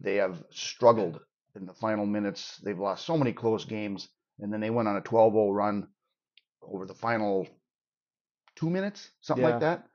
They 0.00 0.16
have 0.16 0.42
struggled 0.50 1.20
in 1.56 1.66
the 1.66 1.74
final 1.74 2.06
minutes. 2.06 2.58
They've 2.64 2.78
lost 2.78 3.04
so 3.06 3.16
many 3.16 3.32
close 3.32 3.64
games, 3.64 4.08
and 4.38 4.52
then 4.52 4.60
they 4.60 4.70
went 4.70 4.88
on 4.88 4.96
a 4.96 5.00
12-0 5.02 5.54
run 5.54 5.88
over 6.62 6.86
the 6.86 6.94
final 6.94 7.48
two 8.56 8.70
minutes, 8.70 9.10
something 9.20 9.44
Yeah. 9.44 9.50
like 9.52 9.60
that. 9.60 9.88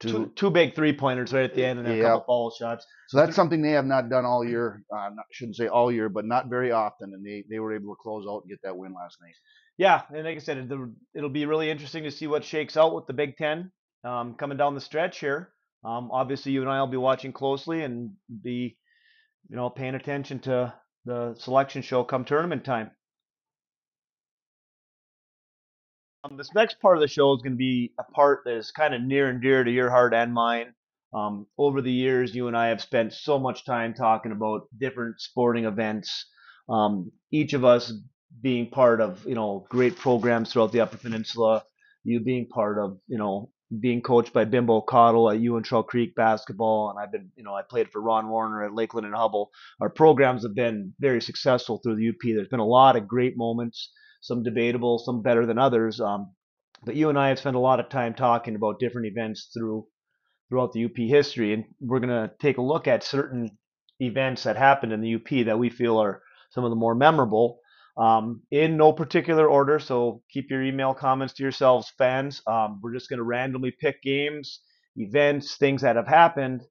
To, 0.00 0.08
Two, 0.08 0.32
two 0.36 0.50
big 0.50 0.76
three 0.76 0.92
pointers 0.92 1.32
right 1.32 1.42
at 1.42 1.54
the 1.54 1.64
end 1.64 1.80
and 1.80 1.88
then 1.88 1.94
a 1.94 1.98
Yeah. 1.98 2.02
couple 2.04 2.24
foul 2.26 2.50
shots. 2.52 2.86
so 3.08 3.16
that's 3.16 3.34
something 3.34 3.60
they 3.62 3.72
have 3.72 3.84
not 3.86 4.08
done 4.08 4.24
all 4.24 4.44
year. 4.44 4.84
Uh, 4.94 5.10
not, 5.12 5.24
shouldn't 5.32 5.56
say 5.56 5.66
all 5.66 5.90
year, 5.90 6.08
but 6.08 6.24
not 6.24 6.46
very 6.46 6.70
often, 6.70 7.12
and 7.14 7.26
they 7.26 7.44
they 7.50 7.58
were 7.58 7.72
able 7.74 7.94
to 7.96 8.00
close 8.00 8.24
out 8.28 8.42
and 8.42 8.50
get 8.50 8.60
that 8.62 8.76
win 8.76 8.92
last 8.94 9.20
night. 9.20 9.34
Yeah, 9.76 10.02
and 10.14 10.24
like 10.24 10.36
I 10.36 10.40
said, 10.40 10.58
it'll, 10.58 10.92
it'll 11.14 11.30
be 11.30 11.46
really 11.46 11.68
interesting 11.68 12.04
to 12.04 12.12
see 12.12 12.28
what 12.28 12.44
shakes 12.44 12.76
out 12.76 12.94
with 12.94 13.06
the 13.06 13.12
Big 13.12 13.36
Ten 13.36 13.72
um, 14.04 14.34
coming 14.34 14.56
down 14.56 14.74
the 14.76 14.80
stretch 14.80 15.18
here. 15.18 15.52
Um, 15.84 16.10
obviously, 16.12 16.52
you 16.52 16.60
and 16.62 16.70
I 16.70 16.78
will 16.80 16.86
be 16.88 16.96
watching 16.96 17.32
closely 17.32 17.82
and 17.82 18.12
be, 18.42 18.76
you 19.48 19.56
know, 19.56 19.68
paying 19.70 19.94
attention 19.96 20.38
to 20.40 20.74
the 21.04 21.34
selection 21.38 21.82
show 21.82 22.04
come 22.04 22.24
tournament 22.24 22.64
time. 22.64 22.90
Um, 26.24 26.36
this 26.36 26.52
next 26.54 26.80
part 26.80 26.96
of 26.96 27.00
the 27.00 27.08
show 27.08 27.32
is 27.34 27.42
going 27.42 27.52
to 27.52 27.58
be 27.58 27.92
a 27.98 28.04
part 28.04 28.42
that 28.44 28.54
is 28.54 28.70
kind 28.70 28.94
of 28.94 29.02
near 29.02 29.28
and 29.28 29.40
dear 29.40 29.62
to 29.62 29.70
your 29.70 29.90
heart 29.90 30.14
and 30.14 30.32
mine. 30.32 30.74
Um, 31.14 31.46
over 31.56 31.80
the 31.80 31.92
years, 31.92 32.34
you 32.34 32.48
and 32.48 32.56
I 32.56 32.68
have 32.68 32.82
spent 32.82 33.12
so 33.14 33.38
much 33.38 33.64
time 33.64 33.94
talking 33.94 34.32
about 34.32 34.68
different 34.78 35.20
sporting 35.20 35.64
events. 35.64 36.26
Um, 36.68 37.12
each 37.30 37.54
of 37.54 37.64
us 37.64 37.92
being 38.42 38.68
part 38.68 39.00
of 39.00 39.24
you 39.26 39.34
know 39.34 39.66
great 39.70 39.96
programs 39.96 40.52
throughout 40.52 40.72
the 40.72 40.80
Upper 40.80 40.98
Peninsula, 40.98 41.64
you 42.08 42.20
being 42.20 42.46
part 42.48 42.78
of, 42.78 42.98
you 43.06 43.18
know, 43.18 43.50
being 43.80 44.00
coached 44.00 44.32
by 44.32 44.44
Bimbo 44.44 44.80
Cottle 44.80 45.30
at 45.30 45.40
Ewen 45.40 45.62
Trout 45.62 45.88
Creek 45.88 46.14
basketball, 46.14 46.90
and 46.90 46.98
I've 46.98 47.12
been, 47.12 47.30
you 47.36 47.44
know, 47.44 47.54
I 47.54 47.62
played 47.62 47.90
for 47.90 48.00
Ron 48.00 48.28
Warner 48.28 48.64
at 48.64 48.74
Lake 48.74 48.94
Linden 48.94 49.12
and 49.12 49.20
Hubbell. 49.20 49.48
Our 49.80 49.90
programs 49.90 50.42
have 50.42 50.54
been 50.54 50.94
very 50.98 51.20
successful 51.20 51.78
through 51.78 51.96
the 51.96 52.08
UP. 52.08 52.16
There's 52.22 52.48
been 52.48 52.60
a 52.60 52.66
lot 52.66 52.96
of 52.96 53.06
great 53.06 53.36
moments, 53.36 53.90
some 54.22 54.42
debatable, 54.42 54.98
some 54.98 55.20
better 55.20 55.44
than 55.44 55.58
others. 55.58 56.00
Um, 56.00 56.34
but 56.82 56.94
you 56.96 57.10
and 57.10 57.18
I 57.18 57.28
have 57.28 57.38
spent 57.38 57.56
a 57.56 57.60
lot 57.60 57.80
of 57.80 57.90
time 57.90 58.14
talking 58.14 58.54
about 58.54 58.78
different 58.78 59.08
events 59.08 59.50
through 59.52 59.86
throughout 60.48 60.72
the 60.72 60.86
UP 60.86 60.96
history, 60.96 61.52
and 61.52 61.64
we're 61.78 62.00
going 62.00 62.08
to 62.08 62.32
take 62.40 62.56
a 62.56 62.62
look 62.62 62.88
at 62.88 63.04
certain 63.04 63.58
events 64.00 64.44
that 64.44 64.56
happened 64.56 64.92
in 64.94 65.02
the 65.02 65.14
UP 65.16 65.44
that 65.44 65.58
we 65.58 65.68
feel 65.68 65.98
are 65.98 66.22
some 66.50 66.64
of 66.64 66.70
the 66.70 66.76
more 66.76 66.94
memorable. 66.94 67.60
Um, 67.98 68.42
in 68.52 68.76
no 68.76 68.92
particular 68.92 69.48
order, 69.48 69.80
so 69.80 70.22
keep 70.30 70.50
your 70.50 70.62
email 70.62 70.94
comments 70.94 71.34
to 71.34 71.42
yourselves, 71.42 71.92
fans. 71.98 72.40
Um, 72.46 72.80
we're 72.80 72.94
just 72.94 73.08
going 73.08 73.18
to 73.18 73.24
randomly 73.24 73.72
pick 73.72 74.00
games, 74.02 74.60
events, 74.96 75.56
things 75.56 75.82
that 75.82 75.96
have 75.96 76.06
happened, 76.06 76.62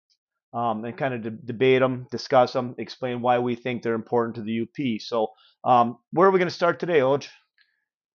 um, 0.53 0.85
and 0.85 0.97
kind 0.97 1.13
of 1.13 1.21
de- 1.23 1.29
debate 1.31 1.81
them, 1.81 2.07
discuss 2.11 2.53
them, 2.53 2.75
explain 2.77 3.21
why 3.21 3.39
we 3.39 3.55
think 3.55 3.83
they're 3.83 3.93
important 3.93 4.35
to 4.37 4.41
the 4.41 4.61
UP. 4.61 5.01
So, 5.01 5.27
um, 5.65 5.97
where 6.11 6.29
are 6.29 6.31
we 6.31 6.39
going 6.39 6.49
to 6.49 6.53
start 6.55 6.79
today, 6.79 6.99
Oj? 6.99 7.27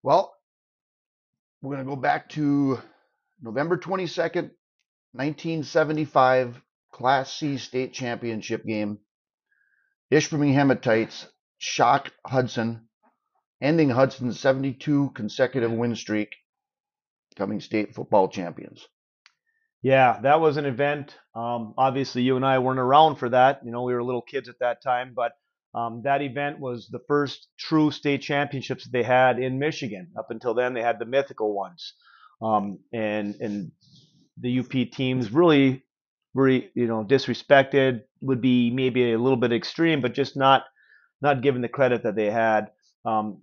Well, 0.02 0.34
we're 1.60 1.74
going 1.76 1.86
to 1.86 1.94
go 1.94 2.00
back 2.00 2.30
to 2.30 2.78
November 3.42 3.76
22nd, 3.76 4.50
1975 5.12 6.60
Class 6.92 7.32
C 7.32 7.58
state 7.58 7.92
championship 7.92 8.64
game. 8.64 8.98
Ishpeming 10.12 10.54
Hematites 10.54 11.26
shock 11.58 12.10
Hudson, 12.26 12.88
ending 13.62 13.88
Hudson's 13.88 14.38
72 14.40 15.12
consecutive 15.14 15.72
win 15.72 15.94
streak, 15.96 16.34
becoming 17.30 17.60
state 17.60 17.94
football 17.94 18.28
champions. 18.28 18.86
Yeah, 19.82 20.20
that 20.22 20.40
was 20.40 20.56
an 20.58 20.66
event. 20.66 21.16
Um, 21.34 21.74
obviously, 21.78 22.22
you 22.22 22.36
and 22.36 22.44
I 22.44 22.58
weren't 22.58 22.78
around 22.78 23.16
for 23.16 23.28
that. 23.30 23.60
You 23.64 23.72
know, 23.72 23.82
we 23.82 23.94
were 23.94 24.02
little 24.02 24.22
kids 24.22 24.48
at 24.48 24.58
that 24.60 24.82
time, 24.82 25.12
but 25.14 25.32
um, 25.74 26.02
that 26.04 26.22
event 26.22 26.60
was 26.60 26.88
the 26.88 27.00
first 27.08 27.48
true 27.58 27.90
state 27.90 28.22
championships 28.22 28.86
they 28.86 29.02
had 29.02 29.38
in 29.38 29.58
Michigan. 29.58 30.08
Up 30.18 30.26
until 30.30 30.54
then, 30.54 30.74
they 30.74 30.82
had 30.82 30.98
the 30.98 31.06
mythical 31.06 31.54
ones, 31.54 31.94
um, 32.42 32.78
and 32.92 33.34
and 33.40 33.72
the 34.38 34.60
UP 34.60 34.70
teams 34.92 35.32
really, 35.32 35.84
really, 36.34 36.70
you 36.74 36.86
know, 36.86 37.04
disrespected 37.04 38.02
would 38.20 38.40
be 38.40 38.70
maybe 38.70 39.12
a 39.12 39.18
little 39.18 39.36
bit 39.36 39.52
extreme, 39.52 40.00
but 40.00 40.14
just 40.14 40.36
not 40.36 40.64
not 41.22 41.42
given 41.42 41.62
the 41.62 41.68
credit 41.68 42.02
that 42.02 42.16
they 42.16 42.30
had. 42.30 42.70
Um, 43.04 43.40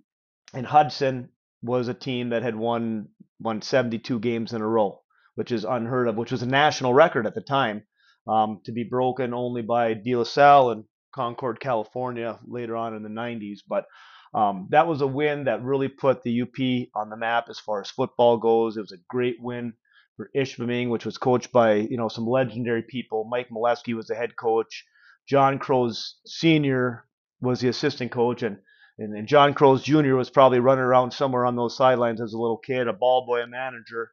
and 0.54 0.66
Hudson 0.66 1.30
was 1.62 1.88
a 1.88 1.94
team 1.94 2.30
that 2.30 2.42
had 2.42 2.56
won 2.56 3.08
won 3.40 3.62
72 3.62 4.18
games 4.20 4.52
in 4.52 4.60
a 4.60 4.66
row, 4.66 5.00
which 5.34 5.52
is 5.52 5.64
unheard 5.64 6.08
of, 6.08 6.16
which 6.16 6.32
was 6.32 6.42
a 6.42 6.46
national 6.46 6.92
record 6.92 7.26
at 7.26 7.34
the 7.34 7.40
time, 7.40 7.82
um, 8.28 8.60
to 8.64 8.72
be 8.72 8.84
broken 8.84 9.32
only 9.32 9.62
by 9.62 9.94
De 9.94 10.14
La 10.14 10.24
Salle 10.24 10.70
and 10.72 10.84
Concord, 11.14 11.58
California, 11.58 12.38
later 12.46 12.76
on 12.76 12.94
in 12.94 13.02
the 13.02 13.08
90s. 13.08 13.60
But 13.66 13.86
um, 14.34 14.68
that 14.70 14.86
was 14.86 15.00
a 15.00 15.06
win 15.06 15.44
that 15.44 15.62
really 15.62 15.88
put 15.88 16.22
the 16.22 16.42
UP 16.42 16.88
on 16.94 17.10
the 17.10 17.16
map 17.16 17.46
as 17.48 17.58
far 17.58 17.80
as 17.80 17.90
football 17.90 18.36
goes. 18.36 18.76
It 18.76 18.82
was 18.82 18.92
a 18.92 19.04
great 19.08 19.36
win 19.40 19.72
for 20.16 20.30
Ishpeming, 20.36 20.90
which 20.90 21.06
was 21.06 21.18
coached 21.18 21.50
by 21.50 21.74
you 21.74 21.96
know 21.96 22.08
some 22.08 22.26
legendary 22.26 22.82
people. 22.82 23.24
Mike 23.24 23.48
Molesky 23.50 23.94
was 23.94 24.06
the 24.06 24.14
head 24.14 24.36
coach. 24.36 24.84
John 25.26 25.58
Crows 25.58 26.16
Senior 26.26 27.06
was 27.40 27.60
the 27.60 27.68
assistant 27.68 28.12
coach, 28.12 28.42
and, 28.42 28.58
and 29.00 29.16
and 29.16 29.26
John 29.26 29.54
Crows 29.54 29.82
Jr. 29.82 30.14
was 30.14 30.30
probably 30.30 30.60
running 30.60 30.84
around 30.84 31.12
somewhere 31.12 31.46
on 31.46 31.56
those 31.56 31.76
sidelines 31.76 32.20
as 32.20 32.32
a 32.34 32.38
little 32.38 32.58
kid, 32.58 32.86
a 32.86 32.92
ball 32.92 33.26
boy, 33.26 33.42
a 33.42 33.46
manager. 33.46 34.10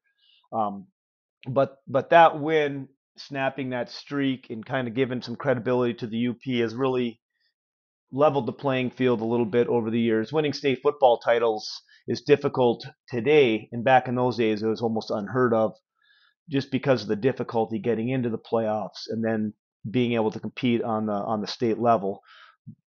Um, 0.51 0.87
but 1.47 1.77
but 1.87 2.09
that 2.11 2.39
win, 2.39 2.87
snapping 3.17 3.71
that 3.71 3.91
streak, 3.91 4.47
and 4.49 4.65
kind 4.65 4.87
of 4.87 4.95
giving 4.95 5.21
some 5.21 5.35
credibility 5.35 5.93
to 5.95 6.07
the 6.07 6.29
UP 6.29 6.41
has 6.61 6.73
really 6.73 7.19
leveled 8.11 8.45
the 8.45 8.53
playing 8.53 8.91
field 8.91 9.21
a 9.21 9.25
little 9.25 9.45
bit 9.45 9.67
over 9.67 9.91
the 9.91 9.99
years. 9.99 10.31
Winning 10.31 10.53
state 10.53 10.79
football 10.81 11.19
titles 11.19 11.69
is 12.07 12.21
difficult 12.21 12.85
today, 13.09 13.67
and 13.71 13.83
back 13.83 14.07
in 14.07 14.15
those 14.15 14.37
days, 14.37 14.63
it 14.63 14.67
was 14.67 14.81
almost 14.81 15.11
unheard 15.11 15.53
of 15.53 15.73
just 16.49 16.71
because 16.71 17.01
of 17.01 17.09
the 17.09 17.15
difficulty 17.15 17.77
getting 17.77 18.09
into 18.09 18.29
the 18.29 18.37
playoffs 18.37 19.07
and 19.09 19.23
then 19.23 19.53
being 19.89 20.13
able 20.13 20.31
to 20.31 20.39
compete 20.39 20.81
on 20.81 21.05
the 21.05 21.13
on 21.13 21.41
the 21.41 21.47
state 21.47 21.77
level. 21.77 22.21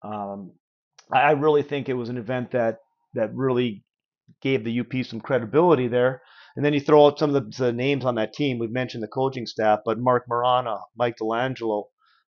Um, 0.04 0.52
I 1.12 1.32
really 1.32 1.64
think 1.64 1.90
it 1.90 1.94
was 1.94 2.10
an 2.10 2.18
event 2.18 2.52
that 2.52 2.80
that 3.14 3.34
really 3.34 3.84
gave 4.42 4.64
the 4.64 4.80
UP 4.80 5.06
some 5.06 5.22
credibility 5.22 5.88
there. 5.88 6.22
And 6.56 6.64
then 6.64 6.74
you 6.74 6.80
throw 6.80 7.06
out 7.06 7.20
some 7.20 7.36
of 7.36 7.52
the, 7.52 7.66
the 7.66 7.74
names 7.74 8.06
on 8.06 8.16
that 8.16 8.34
team. 8.34 8.60
We've 8.60 8.72
mentioned 8.72 9.04
the 9.04 9.08
coaching 9.08 9.46
staff, 9.46 9.80
but 9.86 10.00
Mark 10.00 10.26
Marana, 10.30 10.80
Mike 10.98 11.18
Delangelo, 11.22 11.86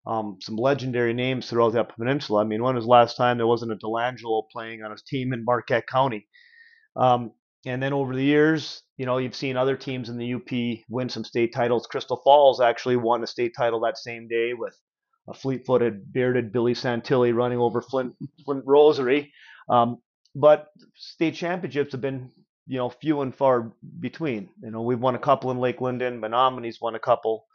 um, 0.07 0.39
some 0.41 0.57
legendary 0.57 1.15
names 1.15 1.49
throughout 1.49 1.73
the 1.73 1.81
Upper 1.81 1.95
Peninsula. 1.99 2.43
I 2.43 2.45
mean, 2.45 2.63
when 2.63 2.75
was 2.75 2.85
the 2.85 2.91
last 2.91 3.17
time 3.17 3.37
there 3.37 3.47
wasn't 3.47 3.73
a 3.73 3.77
Delangelo 3.77 4.43
playing 4.53 4.83
on 4.83 4.93
a 4.93 4.97
team 5.07 5.33
in 5.33 5.45
Marquette 5.45 5.87
County? 5.87 6.27
Um, 6.97 7.33
and 7.67 7.83
then 7.83 7.93
over 7.93 8.15
the 8.15 8.23
years, 8.23 8.83
you 8.97 9.07
know, 9.07 9.19
you've 9.19 9.35
seen 9.35 9.57
other 9.57 9.77
teams 9.77 10.09
in 10.09 10.17
the 10.17 10.35
UP 10.35 10.85
win 10.89 11.09
some 11.09 11.25
state 11.25 11.53
titles. 11.53 11.87
Crystal 11.87 12.21
Falls 12.25 12.61
actually 12.61 12.97
won 12.97 13.23
a 13.25 13.27
state 13.27 13.53
title 13.57 13.81
that 13.81 13.99
same 13.99 14.29
day 14.29 14.53
with 14.55 14.77
a 15.29 15.35
fleet-footed, 15.35 16.13
bearded 16.13 16.53
Billy 16.53 16.75
Santilli 16.75 17.35
running 17.35 17.59
over 17.59 17.83
Flint, 17.83 18.15
Flint 18.45 18.65
Rosary. 18.67 19.33
Um, 19.69 19.99
but 20.35 20.69
state 20.95 21.35
championships 21.35 21.93
have 21.93 22.01
been, 22.01 22.31
you 22.67 22.79
know, 22.79 22.91
few 22.91 23.23
and 23.23 23.35
far 23.35 23.73
between. 24.01 24.51
You 24.63 24.71
know, 24.71 24.83
we've 24.83 25.01
won 25.01 25.15
a 25.15 25.21
couple 25.21 25.51
in 25.51 25.59
Lake 25.59 25.81
Linden. 25.81 26.21
Menominee's 26.21 26.81
won 26.81 26.95
a 26.95 27.01
couple. 27.01 27.47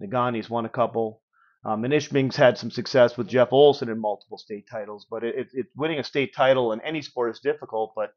Negaunee's 0.00 0.48
won 0.48 0.64
a 0.64 0.70
couple. 0.70 1.20
Um, 1.64 1.84
and 1.84 1.92
Ishpeming's 1.92 2.36
had 2.36 2.56
some 2.56 2.70
success 2.70 3.16
with 3.16 3.28
Jeff 3.28 3.52
Olson 3.52 3.88
in 3.88 4.00
multiple 4.00 4.38
state 4.38 4.66
titles. 4.70 5.06
But 5.10 5.24
it, 5.24 5.34
it, 5.36 5.48
it, 5.52 5.66
winning 5.76 5.98
a 5.98 6.04
state 6.04 6.34
title 6.34 6.72
in 6.72 6.80
any 6.82 7.02
sport 7.02 7.32
is 7.32 7.40
difficult. 7.40 7.92
But 7.96 8.12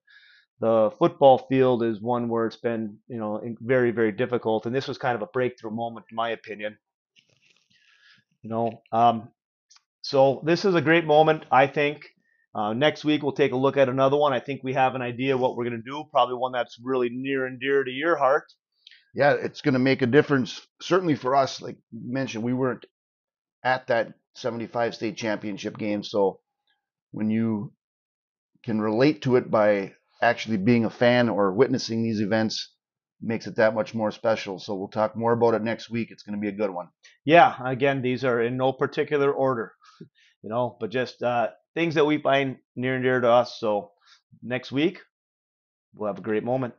the 0.59 0.91
football 0.99 1.39
field 1.49 1.83
is 1.83 1.99
one 1.99 2.29
where 2.29 2.45
it's 2.45 2.55
been, 2.55 2.97
you 3.07 3.17
know, 3.17 3.41
very, 3.59 3.91
very 3.91 4.11
difficult. 4.11 4.67
And 4.67 4.75
this 4.75 4.87
was 4.87 4.99
kind 4.99 5.15
of 5.15 5.23
a 5.23 5.31
breakthrough 5.33 5.71
moment, 5.71 6.05
in 6.11 6.15
my 6.15 6.29
opinion. 6.29 6.77
You 8.41 8.49
know, 8.49 8.81
um, 8.91 9.29
so 10.01 10.41
this 10.45 10.65
is 10.65 10.75
a 10.75 10.81
great 10.81 11.05
moment, 11.05 11.45
I 11.51 11.67
think. 11.67 12.05
Uh, 12.53 12.73
next 12.73 13.05
week 13.05 13.23
we'll 13.23 13.31
take 13.31 13.53
a 13.53 13.57
look 13.57 13.77
at 13.77 13.87
another 13.87 14.17
one. 14.17 14.33
I 14.33 14.39
think 14.39 14.61
we 14.63 14.73
have 14.73 14.95
an 14.95 15.01
idea 15.01 15.37
what 15.37 15.55
we're 15.55 15.63
going 15.63 15.81
to 15.81 15.89
do. 15.89 16.03
Probably 16.11 16.35
one 16.35 16.51
that's 16.51 16.77
really 16.83 17.09
near 17.09 17.45
and 17.45 17.59
dear 17.59 17.83
to 17.83 17.91
your 17.91 18.17
heart. 18.17 18.51
Yeah, 19.13 19.33
it's 19.33 19.61
going 19.61 19.73
to 19.73 19.79
make 19.79 20.01
a 20.01 20.07
difference. 20.07 20.65
Certainly 20.81 21.15
for 21.15 21.35
us, 21.35 21.61
like 21.61 21.77
you 21.91 22.13
mentioned, 22.13 22.43
we 22.43 22.53
weren't 22.53 22.85
at 23.63 23.87
that 23.87 24.13
75 24.35 24.95
state 24.95 25.17
championship 25.17 25.77
game. 25.77 26.03
So 26.03 26.39
when 27.11 27.29
you 27.29 27.73
can 28.63 28.81
relate 28.81 29.21
to 29.23 29.35
it 29.35 29.51
by 29.51 29.93
actually 30.21 30.57
being 30.57 30.85
a 30.85 30.89
fan 30.89 31.29
or 31.29 31.53
witnessing 31.53 32.03
these 32.03 32.21
events, 32.21 32.73
makes 33.21 33.47
it 33.47 33.55
that 33.57 33.75
much 33.75 33.93
more 33.93 34.11
special. 34.11 34.59
So 34.59 34.75
we'll 34.75 34.87
talk 34.87 35.15
more 35.15 35.33
about 35.33 35.53
it 35.53 35.61
next 35.61 35.89
week. 35.89 36.09
It's 36.11 36.23
going 36.23 36.35
to 36.35 36.41
be 36.41 36.47
a 36.47 36.57
good 36.57 36.71
one. 36.71 36.89
Yeah, 37.25 37.55
again, 37.63 38.01
these 38.01 38.23
are 38.25 38.41
in 38.41 38.57
no 38.57 38.73
particular 38.73 39.31
order, 39.31 39.73
you 40.43 40.49
know, 40.49 40.77
but 40.79 40.89
just 40.89 41.21
uh, 41.23 41.49
things 41.75 41.95
that 41.95 42.05
we 42.05 42.17
find 42.17 42.57
near 42.75 42.95
and 42.95 43.03
dear 43.03 43.21
to 43.21 43.29
us. 43.29 43.59
So 43.59 43.91
next 44.41 44.71
week, 44.71 45.01
we'll 45.95 46.07
have 46.07 46.19
a 46.19 46.23
great 46.23 46.43
moment. 46.43 46.73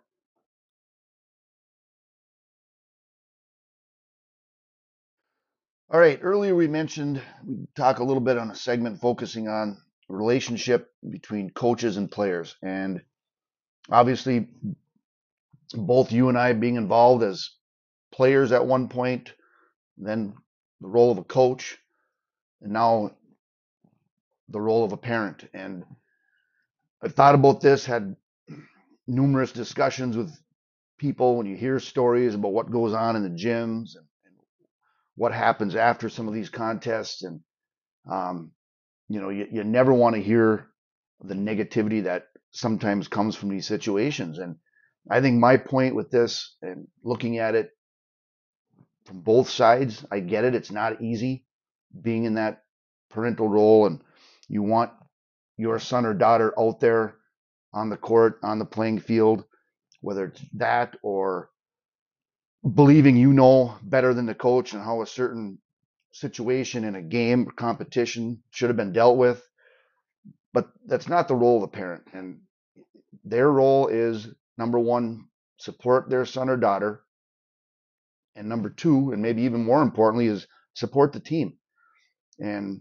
All 5.90 6.00
right. 6.00 6.18
Earlier 6.22 6.54
we 6.54 6.68
mentioned 6.68 7.20
we 7.46 7.66
talk 7.76 7.98
a 7.98 8.04
little 8.04 8.22
bit 8.22 8.38
on 8.38 8.50
a 8.50 8.54
segment 8.54 9.00
focusing 9.00 9.46
on 9.46 9.76
relationship 10.08 10.90
between 11.08 11.50
coaches 11.50 11.98
and 11.98 12.10
players, 12.10 12.56
and 12.62 13.02
obviously 13.90 14.48
both 15.72 16.12
you 16.12 16.28
and 16.28 16.38
I 16.38 16.52
being 16.52 16.76
involved 16.76 17.22
as 17.22 17.50
players 18.12 18.52
at 18.52 18.66
one 18.66 18.88
point, 18.88 19.32
then 19.96 20.34
the 20.80 20.88
role 20.88 21.10
of 21.10 21.18
a 21.18 21.24
coach, 21.24 21.78
and 22.60 22.72
now 22.72 23.10
the 24.48 24.60
role 24.60 24.84
of 24.84 24.92
a 24.92 24.96
parent. 24.96 25.48
And 25.54 25.84
I 27.02 27.08
thought 27.08 27.34
about 27.34 27.60
this, 27.60 27.86
had 27.86 28.16
numerous 29.06 29.52
discussions 29.52 30.16
with 30.16 30.32
people 30.98 31.36
when 31.36 31.46
you 31.46 31.56
hear 31.56 31.80
stories 31.80 32.34
about 32.34 32.52
what 32.52 32.70
goes 32.70 32.92
on 32.92 33.16
in 33.16 33.22
the 33.22 33.28
gyms 33.28 33.96
and, 33.96 34.06
and 34.24 34.34
what 35.16 35.32
happens 35.32 35.74
after 35.74 36.08
some 36.08 36.28
of 36.28 36.34
these 36.34 36.50
contests. 36.50 37.24
And, 37.24 37.40
um, 38.10 38.52
you 39.08 39.20
know, 39.20 39.30
you, 39.30 39.48
you 39.50 39.64
never 39.64 39.92
want 39.92 40.14
to 40.14 40.22
hear 40.22 40.68
the 41.20 41.34
negativity 41.34 42.04
that 42.04 42.26
sometimes 42.52 43.08
comes 43.08 43.34
from 43.34 43.48
these 43.48 43.66
situations. 43.66 44.38
And 44.38 44.56
I 45.10 45.20
think 45.20 45.38
my 45.38 45.56
point 45.56 45.94
with 45.94 46.10
this 46.10 46.56
and 46.62 46.88
looking 47.02 47.38
at 47.38 47.54
it 47.54 47.70
from 49.06 49.20
both 49.20 49.48
sides, 49.50 50.04
I 50.10 50.20
get 50.20 50.44
it. 50.44 50.54
It's 50.54 50.70
not 50.70 51.02
easy 51.02 51.44
being 52.00 52.24
in 52.24 52.34
that 52.34 52.62
parental 53.10 53.48
role 53.48 53.86
and 53.86 54.00
you 54.48 54.62
want 54.62 54.92
your 55.56 55.78
son 55.78 56.06
or 56.06 56.14
daughter 56.14 56.54
out 56.58 56.80
there 56.80 57.16
on 57.72 57.90
the 57.90 57.96
court, 57.96 58.38
on 58.42 58.58
the 58.58 58.64
playing 58.64 59.00
field, 59.00 59.44
whether 60.00 60.26
it's 60.26 60.42
that 60.54 60.96
or 61.02 61.50
believing 62.74 63.16
you 63.16 63.32
know 63.32 63.76
better 63.82 64.14
than 64.14 64.26
the 64.26 64.34
coach 64.34 64.72
and 64.72 64.82
how 64.82 65.02
a 65.02 65.06
certain 65.06 65.58
situation 66.12 66.84
in 66.84 66.94
a 66.94 67.02
game 67.02 67.48
or 67.48 67.52
competition 67.52 68.42
should 68.50 68.70
have 68.70 68.76
been 68.76 68.92
dealt 68.92 69.18
with. 69.18 69.42
But 70.52 70.68
that's 70.86 71.08
not 71.08 71.28
the 71.28 71.34
role 71.34 71.56
of 71.56 71.70
the 71.70 71.76
parent. 71.76 72.04
And 72.12 72.40
their 73.24 73.50
role 73.50 73.88
is 73.88 74.28
number 74.62 74.78
one, 74.78 75.26
support 75.56 76.08
their 76.08 76.24
son 76.24 76.48
or 76.48 76.56
daughter. 76.56 77.02
And 78.36 78.48
number 78.48 78.70
two, 78.70 79.10
and 79.10 79.20
maybe 79.20 79.42
even 79.42 79.64
more 79.64 79.82
importantly, 79.82 80.26
is 80.26 80.46
support 80.74 81.12
the 81.12 81.20
team. 81.20 81.54
And 82.38 82.80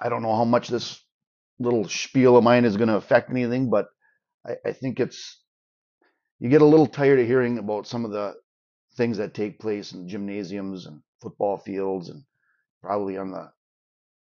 I 0.00 0.08
don't 0.08 0.22
know 0.22 0.36
how 0.36 0.44
much 0.44 0.68
this 0.68 1.02
little 1.58 1.88
spiel 1.88 2.36
of 2.36 2.44
mine 2.44 2.64
is 2.64 2.76
going 2.76 2.88
to 2.88 2.96
affect 2.96 3.30
anything, 3.30 3.68
but 3.68 3.88
I, 4.46 4.52
I 4.64 4.72
think 4.72 5.00
it's 5.00 5.40
you 6.38 6.48
get 6.48 6.62
a 6.62 6.72
little 6.72 6.86
tired 6.86 7.18
of 7.18 7.26
hearing 7.26 7.58
about 7.58 7.86
some 7.88 8.04
of 8.04 8.12
the 8.12 8.34
things 8.96 9.18
that 9.18 9.34
take 9.34 9.58
place 9.58 9.92
in 9.92 10.08
gymnasiums 10.08 10.86
and 10.86 11.02
football 11.20 11.58
fields 11.58 12.08
and 12.10 12.22
probably 12.80 13.16
on 13.16 13.30
the, 13.32 13.40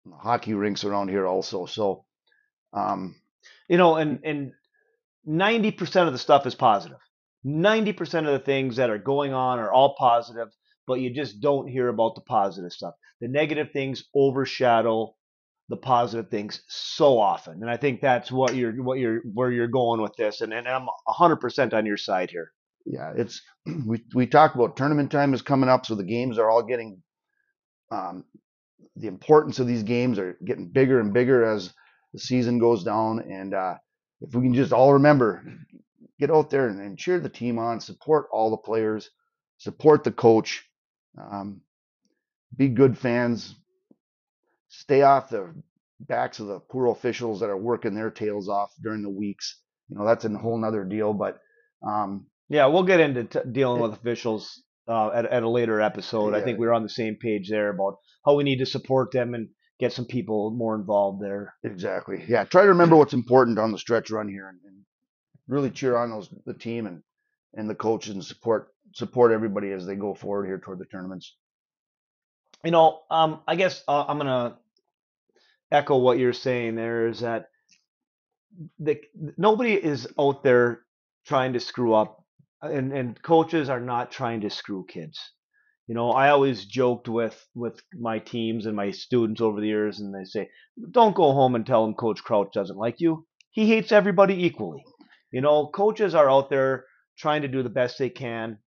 on 0.04 0.10
the 0.12 0.16
hockey 0.16 0.54
rinks 0.54 0.84
around 0.84 1.08
here 1.08 1.26
also. 1.26 1.66
So, 1.66 2.04
um, 2.72 3.16
you 3.68 3.78
know, 3.78 3.96
and 3.96 4.20
and 4.24 4.52
ninety 5.28 5.70
percent 5.72 6.08
of 6.08 6.14
the 6.14 6.18
stuff 6.18 6.46
is 6.46 6.56
positive. 6.56 6.98
Ninety 7.44 7.92
percent 7.92 8.26
of 8.26 8.32
the 8.32 8.44
things 8.44 8.76
that 8.76 8.90
are 8.90 8.98
going 8.98 9.34
on 9.34 9.60
are 9.60 9.72
all 9.72 9.94
positive, 9.98 10.48
but 10.86 11.00
you 11.00 11.14
just 11.14 11.40
don't 11.40 11.68
hear 11.68 11.88
about 11.88 12.16
the 12.16 12.22
positive 12.22 12.72
stuff. 12.72 12.94
The 13.20 13.28
negative 13.28 13.68
things 13.72 14.04
overshadow 14.14 15.14
the 15.70 15.76
positive 15.76 16.30
things 16.30 16.62
so 16.68 17.18
often, 17.20 17.62
and 17.62 17.70
I 17.70 17.76
think 17.76 18.00
that's 18.00 18.32
what 18.32 18.56
you're 18.56 18.72
what 18.82 18.98
you're 18.98 19.20
where 19.34 19.52
you're 19.52 19.68
going 19.68 20.00
with 20.02 20.16
this. 20.16 20.40
And 20.40 20.54
and 20.54 20.66
I'm 20.66 20.88
hundred 21.06 21.36
percent 21.36 21.74
on 21.74 21.86
your 21.86 21.98
side 21.98 22.30
here. 22.30 22.52
Yeah, 22.86 23.12
it's 23.16 23.42
we 23.86 24.02
we 24.14 24.26
talked 24.26 24.56
about 24.56 24.76
tournament 24.76 25.12
time 25.12 25.34
is 25.34 25.42
coming 25.42 25.68
up, 25.68 25.86
so 25.86 25.94
the 25.94 26.04
games 26.04 26.38
are 26.38 26.50
all 26.50 26.62
getting 26.62 27.02
um, 27.90 28.24
the 28.96 29.08
importance 29.08 29.58
of 29.58 29.66
these 29.66 29.82
games 29.82 30.18
are 30.18 30.38
getting 30.44 30.68
bigger 30.68 31.00
and 31.00 31.12
bigger 31.12 31.44
as 31.44 31.72
the 32.14 32.20
season 32.20 32.58
goes 32.58 32.84
down. 32.84 33.20
And 33.20 33.54
uh, 33.54 33.74
if 34.20 34.34
we 34.34 34.42
can 34.42 34.54
just 34.54 34.72
all 34.72 34.94
remember, 34.94 35.44
get 36.18 36.30
out 36.30 36.50
there 36.50 36.68
and, 36.68 36.80
and, 36.80 36.98
cheer 36.98 37.20
the 37.20 37.28
team 37.28 37.58
on, 37.58 37.80
support 37.80 38.26
all 38.32 38.50
the 38.50 38.56
players, 38.56 39.10
support 39.58 40.04
the 40.04 40.12
coach, 40.12 40.64
um, 41.20 41.60
be 42.56 42.68
good 42.68 42.98
fans, 42.98 43.54
stay 44.68 45.02
off 45.02 45.30
the 45.30 45.54
backs 46.00 46.40
of 46.40 46.46
the 46.46 46.60
poor 46.60 46.86
officials 46.86 47.40
that 47.40 47.50
are 47.50 47.56
working 47.56 47.94
their 47.94 48.10
tails 48.10 48.48
off 48.48 48.72
during 48.82 49.02
the 49.02 49.10
weeks. 49.10 49.60
You 49.88 49.98
know, 49.98 50.04
that's 50.04 50.24
a 50.24 50.30
whole 50.30 50.58
nother 50.58 50.84
deal. 50.84 51.12
But 51.12 51.40
um, 51.86 52.26
yeah, 52.48 52.66
we'll 52.66 52.84
get 52.84 53.00
into 53.00 53.24
t- 53.24 53.50
dealing 53.50 53.80
with 53.80 53.92
officials 53.92 54.62
uh, 54.88 55.10
at, 55.10 55.26
at 55.26 55.42
a 55.42 55.48
later 55.48 55.80
episode. 55.80 56.32
Yeah. 56.32 56.38
I 56.38 56.44
think 56.44 56.58
we 56.58 56.66
are 56.66 56.74
on 56.74 56.82
the 56.82 56.88
same 56.88 57.16
page 57.16 57.48
there 57.48 57.70
about 57.70 57.98
how 58.24 58.34
we 58.34 58.44
need 58.44 58.58
to 58.58 58.66
support 58.66 59.12
them 59.12 59.34
and 59.34 59.48
get 59.78 59.92
some 59.92 60.04
people 60.04 60.50
more 60.50 60.74
involved 60.74 61.22
there. 61.22 61.54
Exactly. 61.64 62.24
Yeah. 62.28 62.44
Try 62.44 62.62
to 62.62 62.68
remember 62.68 62.96
what's 62.96 63.12
important 63.14 63.58
on 63.58 63.72
the 63.72 63.78
stretch 63.78 64.10
run 64.10 64.28
here 64.28 64.48
and, 64.48 64.58
and 64.64 64.84
really 65.46 65.70
cheer 65.70 65.96
on 65.96 66.10
those 66.10 66.28
the 66.46 66.54
team 66.54 66.86
and 66.86 67.02
and 67.54 67.68
the 67.68 67.74
coaches 67.74 68.14
and 68.14 68.24
support 68.24 68.68
support 68.92 69.32
everybody 69.32 69.70
as 69.72 69.86
they 69.86 69.94
go 69.94 70.14
forward 70.14 70.46
here 70.46 70.58
toward 70.58 70.78
the 70.78 70.84
tournaments. 70.86 71.36
You 72.64 72.72
know, 72.72 73.02
um, 73.10 73.40
I 73.46 73.56
guess 73.56 73.82
uh, 73.86 74.04
I'm 74.06 74.18
gonna 74.18 74.58
echo 75.70 75.98
what 75.98 76.18
you're 76.18 76.32
saying. 76.32 76.74
There 76.74 77.08
is 77.08 77.20
that 77.20 77.48
the 78.78 79.00
nobody 79.36 79.74
is 79.74 80.08
out 80.18 80.42
there 80.42 80.80
trying 81.26 81.52
to 81.52 81.60
screw 81.60 81.94
up, 81.94 82.24
and 82.62 82.92
and 82.92 83.20
coaches 83.22 83.68
are 83.68 83.80
not 83.80 84.10
trying 84.10 84.40
to 84.40 84.50
screw 84.50 84.84
kids. 84.88 85.20
You 85.88 85.94
know, 85.94 86.10
I 86.10 86.28
always 86.28 86.66
joked 86.66 87.08
with 87.08 87.46
with 87.54 87.80
my 87.94 88.18
teams 88.18 88.66
and 88.66 88.76
my 88.76 88.90
students 88.90 89.40
over 89.40 89.58
the 89.58 89.66
years, 89.66 90.00
and 90.00 90.14
they 90.14 90.24
say, 90.24 90.50
"Don't 90.90 91.16
go 91.16 91.32
home 91.32 91.54
and 91.54 91.66
tell 91.66 91.84
them 91.84 91.94
Coach 91.94 92.22
Crouch 92.22 92.52
doesn't 92.52 92.76
like 92.76 93.00
you. 93.00 93.26
He 93.50 93.66
hates 93.68 93.90
everybody 93.90 94.44
equally." 94.44 94.84
You 95.32 95.40
know, 95.40 95.68
coaches 95.68 96.14
are 96.14 96.30
out 96.30 96.50
there 96.50 96.84
trying 97.18 97.42
to 97.42 97.48
do 97.48 97.62
the 97.62 97.70
best 97.70 97.98
they 97.98 98.10
can. 98.10 98.58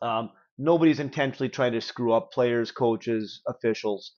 Um, 0.00 0.30
nobody's 0.56 1.00
intentionally 1.00 1.48
trying 1.48 1.72
to 1.72 1.80
screw 1.80 2.12
up 2.12 2.30
players, 2.32 2.70
coaches, 2.70 3.42
officials, 3.48 4.12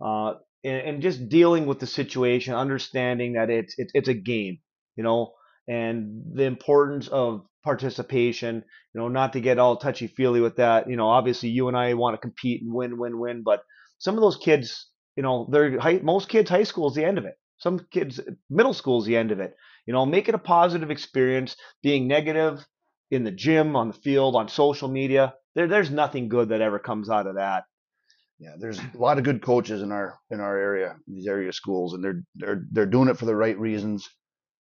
uh, 0.00 0.34
and, 0.64 0.88
and, 0.88 1.02
just 1.02 1.28
dealing 1.28 1.66
with 1.66 1.78
the 1.78 1.86
situation, 1.86 2.54
understanding 2.54 3.34
that 3.34 3.50
it's, 3.50 3.74
it's 3.76 3.92
it's 3.94 4.08
a 4.08 4.14
game. 4.14 4.58
You 4.96 5.04
know, 5.04 5.34
and 5.68 6.22
the 6.34 6.44
importance 6.44 7.08
of 7.08 7.46
participation. 7.64 8.64
You 8.94 9.00
know, 9.00 9.08
not 9.08 9.32
to 9.32 9.40
get 9.40 9.58
all 9.58 9.76
touchy 9.76 10.06
feely 10.06 10.40
with 10.40 10.56
that. 10.56 10.88
You 10.88 10.96
know, 10.96 11.08
obviously 11.08 11.48
you 11.48 11.68
and 11.68 11.76
I 11.76 11.94
want 11.94 12.14
to 12.14 12.20
compete 12.20 12.62
and 12.62 12.72
win, 12.72 12.98
win, 12.98 13.18
win. 13.18 13.42
But 13.42 13.62
some 13.98 14.14
of 14.14 14.20
those 14.20 14.36
kids, 14.36 14.88
you 15.16 15.22
know, 15.22 15.48
they're 15.50 15.78
high, 15.78 16.00
most 16.02 16.28
kids 16.28 16.50
high 16.50 16.64
school 16.64 16.88
is 16.88 16.94
the 16.94 17.04
end 17.04 17.18
of 17.18 17.24
it. 17.24 17.34
Some 17.58 17.86
kids 17.90 18.20
middle 18.50 18.74
school 18.74 19.00
is 19.00 19.06
the 19.06 19.16
end 19.16 19.30
of 19.30 19.40
it. 19.40 19.54
You 19.86 19.92
know, 19.92 20.04
make 20.06 20.28
it 20.28 20.34
a 20.34 20.38
positive 20.38 20.90
experience. 20.90 21.56
Being 21.82 22.06
negative 22.08 22.64
in 23.10 23.24
the 23.24 23.30
gym, 23.30 23.76
on 23.76 23.88
the 23.88 23.94
field, 23.94 24.36
on 24.36 24.48
social 24.48 24.88
media, 24.88 25.34
there, 25.54 25.68
there's 25.68 25.90
nothing 25.90 26.28
good 26.28 26.48
that 26.48 26.60
ever 26.60 26.78
comes 26.78 27.10
out 27.10 27.26
of 27.26 27.36
that. 27.36 27.64
Yeah, 28.38 28.54
there's 28.58 28.78
a 28.78 28.98
lot 28.98 29.18
of 29.18 29.24
good 29.24 29.42
coaches 29.42 29.82
in 29.82 29.92
our 29.92 30.18
in 30.30 30.40
our 30.40 30.58
area, 30.58 30.96
these 31.06 31.28
area 31.28 31.52
schools, 31.52 31.94
and 31.94 32.02
they're 32.02 32.22
they're 32.34 32.64
they're 32.72 32.86
doing 32.86 33.08
it 33.08 33.18
for 33.18 33.26
the 33.26 33.36
right 33.36 33.58
reasons 33.58 34.08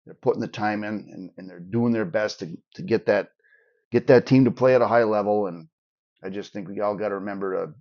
they're 0.05 0.15
putting 0.15 0.41
the 0.41 0.49
time 0.49 0.85
in 0.85 1.09
and, 1.13 1.31
and 1.37 1.49
they're 1.49 1.61
doing 1.61 1.93
their 1.93 2.05
best 2.05 2.41
to, 2.41 2.57
to 2.75 2.83
get 2.83 3.07
that 3.07 3.29
get 3.93 4.07
that 4.07 4.27
team 4.27 4.45
to 4.45 4.51
play 4.51 4.75
at 4.75 4.83
a 4.83 4.89
high 4.89 5.05
level. 5.05 5.47
And 5.47 5.69
I 6.23 6.31
just 6.31 6.53
think 6.53 6.69
we 6.69 6.81
all 6.81 6.97
got 6.97 7.09
to 7.09 7.17
remember 7.17 7.67
to 7.67 7.73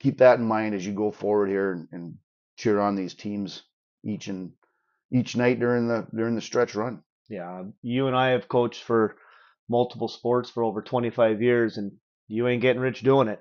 keep 0.00 0.18
that 0.18 0.38
in 0.38 0.44
mind 0.44 0.74
as 0.74 0.84
you 0.84 0.92
go 0.92 1.10
forward 1.10 1.48
here 1.48 1.72
and, 1.72 1.88
and 1.92 2.14
cheer 2.56 2.80
on 2.80 2.96
these 2.96 3.14
teams 3.14 3.62
each 4.04 4.28
and 4.28 4.52
each 5.12 5.36
night 5.36 5.60
during 5.60 5.88
the 5.88 6.06
during 6.14 6.34
the 6.34 6.40
stretch 6.40 6.74
run. 6.74 7.02
Yeah, 7.28 7.64
you 7.82 8.06
and 8.06 8.16
I 8.16 8.30
have 8.30 8.48
coached 8.48 8.82
for 8.82 9.16
multiple 9.68 10.08
sports 10.08 10.48
for 10.48 10.62
over 10.62 10.80
25 10.80 11.42
years, 11.42 11.76
and 11.76 11.92
you 12.28 12.46
ain't 12.46 12.62
getting 12.62 12.80
rich 12.82 13.00
doing 13.00 13.28
it. 13.28 13.40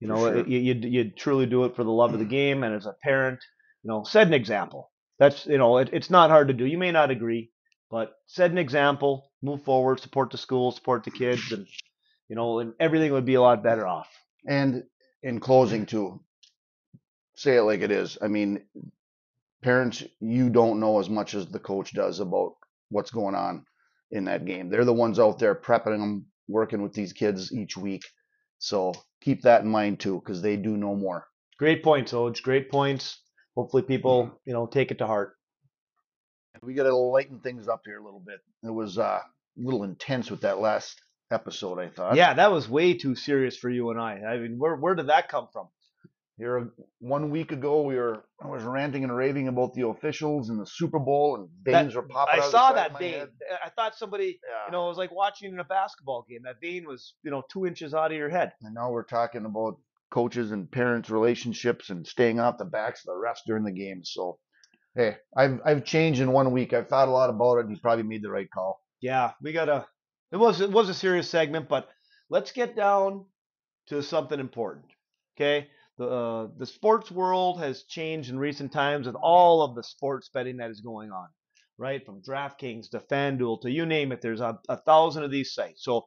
You 0.00 0.08
know, 0.08 0.16
sure. 0.16 0.46
you, 0.46 0.58
you 0.58 0.74
you 0.74 1.10
truly 1.10 1.46
do 1.46 1.64
it 1.64 1.76
for 1.76 1.84
the 1.84 1.90
love 1.90 2.12
of 2.12 2.20
the 2.20 2.24
game, 2.38 2.62
and 2.62 2.74
as 2.74 2.86
a 2.86 2.94
parent, 3.02 3.40
you 3.82 3.88
know, 3.88 4.04
set 4.04 4.26
an 4.26 4.34
example 4.34 4.91
that's 5.18 5.46
you 5.46 5.58
know 5.58 5.78
it, 5.78 5.90
it's 5.92 6.10
not 6.10 6.30
hard 6.30 6.48
to 6.48 6.54
do. 6.54 6.66
You 6.66 6.78
may 6.78 6.92
not 6.92 7.10
agree, 7.10 7.50
but 7.90 8.12
set 8.26 8.50
an 8.50 8.58
example, 8.58 9.30
move 9.42 9.62
forward, 9.62 10.00
support 10.00 10.30
the 10.30 10.38
school, 10.38 10.72
support 10.72 11.04
the 11.04 11.10
kids, 11.10 11.52
and 11.52 11.66
you 12.28 12.36
know, 12.36 12.60
and 12.60 12.74
everything 12.80 13.12
would 13.12 13.26
be 13.26 13.34
a 13.34 13.40
lot 13.42 13.62
better 13.62 13.86
off. 13.86 14.08
And 14.46 14.84
in 15.22 15.40
closing, 15.40 15.86
too, 15.86 16.20
say 17.36 17.56
it 17.56 17.62
like 17.62 17.80
it 17.80 17.90
is. 17.90 18.18
I 18.20 18.28
mean, 18.28 18.62
parents, 19.62 20.02
you 20.20 20.50
don't 20.50 20.80
know 20.80 20.98
as 20.98 21.08
much 21.08 21.34
as 21.34 21.46
the 21.46 21.58
coach 21.58 21.92
does 21.92 22.20
about 22.20 22.54
what's 22.88 23.10
going 23.10 23.34
on 23.34 23.64
in 24.10 24.24
that 24.24 24.44
game. 24.44 24.70
They're 24.70 24.84
the 24.84 24.92
ones 24.92 25.18
out 25.18 25.38
there 25.38 25.54
prepping 25.54 25.98
them, 25.98 26.26
working 26.48 26.82
with 26.82 26.92
these 26.92 27.12
kids 27.12 27.52
each 27.52 27.76
week. 27.76 28.02
So 28.58 28.92
keep 29.20 29.42
that 29.42 29.62
in 29.62 29.68
mind 29.68 30.00
too, 30.00 30.20
because 30.20 30.42
they 30.42 30.56
do 30.56 30.76
know 30.76 30.94
more. 30.94 31.26
Great 31.58 31.82
points, 31.82 32.12
Oj. 32.12 32.42
Great 32.42 32.70
points 32.70 33.21
hopefully 33.54 33.82
people 33.82 34.24
mm-hmm. 34.24 34.34
you 34.46 34.52
know 34.52 34.66
take 34.66 34.90
it 34.90 34.98
to 34.98 35.06
heart. 35.06 35.36
We 36.62 36.74
got 36.74 36.84
to 36.84 36.94
lighten 36.94 37.40
things 37.40 37.66
up 37.66 37.82
here 37.84 37.98
a 37.98 38.04
little 38.04 38.20
bit. 38.20 38.38
It 38.62 38.72
was 38.72 38.98
uh, 38.98 39.02
a 39.02 39.22
little 39.56 39.84
intense 39.84 40.30
with 40.30 40.42
that 40.42 40.58
last 40.58 41.00
episode, 41.30 41.78
I 41.78 41.88
thought. 41.88 42.14
Yeah, 42.14 42.34
that 42.34 42.52
was 42.52 42.68
way 42.68 42.94
too 42.94 43.14
serious 43.14 43.56
for 43.56 43.70
you 43.70 43.90
and 43.90 44.00
I. 44.00 44.20
I 44.20 44.38
mean, 44.38 44.58
where 44.58 44.76
where 44.76 44.94
did 44.94 45.08
that 45.08 45.28
come 45.28 45.48
from? 45.52 45.68
Here, 46.38 46.70
one 46.98 47.30
week 47.30 47.52
ago, 47.52 47.82
we 47.82 47.94
were 47.96 48.24
I 48.42 48.48
was 48.48 48.62
ranting 48.62 49.04
and 49.04 49.14
raving 49.14 49.48
about 49.48 49.74
the 49.74 49.86
officials 49.86 50.48
and 50.48 50.58
the 50.58 50.66
Super 50.66 50.98
Bowl, 50.98 51.36
and 51.36 51.48
veins 51.62 51.94
were 51.94 52.02
popping. 52.02 52.40
I 52.40 52.48
saw 52.48 52.72
that 52.72 52.98
vein. 52.98 53.26
I 53.64 53.68
thought 53.68 53.94
somebody, 53.96 54.40
yeah. 54.42 54.66
you 54.66 54.72
know, 54.72 54.86
it 54.86 54.88
was 54.88 54.98
like 54.98 55.12
watching 55.12 55.52
in 55.52 55.58
a 55.58 55.64
basketball 55.64 56.24
game. 56.28 56.40
That 56.44 56.60
vein 56.60 56.86
was, 56.86 57.14
you 57.22 57.30
know, 57.30 57.42
two 57.52 57.66
inches 57.66 57.92
out 57.92 58.12
of 58.12 58.16
your 58.16 58.30
head. 58.30 58.52
And 58.62 58.74
now 58.74 58.90
we're 58.90 59.04
talking 59.04 59.44
about 59.44 59.76
coaches 60.12 60.52
and 60.52 60.70
parents 60.70 61.10
relationships 61.10 61.90
and 61.90 62.06
staying 62.06 62.38
off 62.38 62.58
the 62.58 62.64
backs 62.64 63.00
of 63.00 63.06
the 63.06 63.20
refs 63.26 63.40
during 63.46 63.64
the 63.64 63.72
game. 63.72 64.04
So, 64.04 64.38
hey, 64.94 65.16
I've 65.36 65.60
I've 65.64 65.84
changed 65.84 66.20
in 66.20 66.32
one 66.32 66.52
week. 66.52 66.72
I've 66.72 66.88
thought 66.88 67.08
a 67.08 67.10
lot 67.10 67.30
about 67.30 67.58
it, 67.58 67.66
and 67.66 67.82
probably 67.82 68.04
made 68.04 68.22
the 68.22 68.30
right 68.30 68.50
call. 68.54 68.80
Yeah, 69.00 69.32
we 69.42 69.52
gotta. 69.52 69.86
It 70.30 70.36
was 70.36 70.60
it 70.60 70.70
was 70.70 70.88
a 70.88 70.94
serious 70.94 71.28
segment, 71.28 71.68
but 71.68 71.88
let's 72.30 72.52
get 72.52 72.76
down 72.76 73.26
to 73.88 74.02
something 74.02 74.40
important. 74.40 74.86
Okay, 75.36 75.68
the 75.98 76.06
uh, 76.08 76.48
the 76.58 76.66
sports 76.66 77.10
world 77.10 77.60
has 77.60 77.84
changed 77.84 78.30
in 78.30 78.38
recent 78.38 78.72
times 78.72 79.06
with 79.06 79.16
all 79.16 79.62
of 79.62 79.74
the 79.74 79.82
sports 79.82 80.30
betting 80.32 80.58
that 80.58 80.70
is 80.70 80.80
going 80.80 81.10
on. 81.10 81.28
right? 81.78 82.04
From 82.06 82.22
DraftKings 82.22 82.90
to 82.90 83.00
FanDuel 83.00 83.62
to 83.62 83.70
you 83.70 83.86
name 83.86 84.12
it, 84.12 84.20
there's 84.22 84.40
a, 84.40 84.58
a 84.68 84.76
thousand 84.76 85.24
of 85.24 85.30
these 85.30 85.52
sites. 85.52 85.84
So 85.84 86.06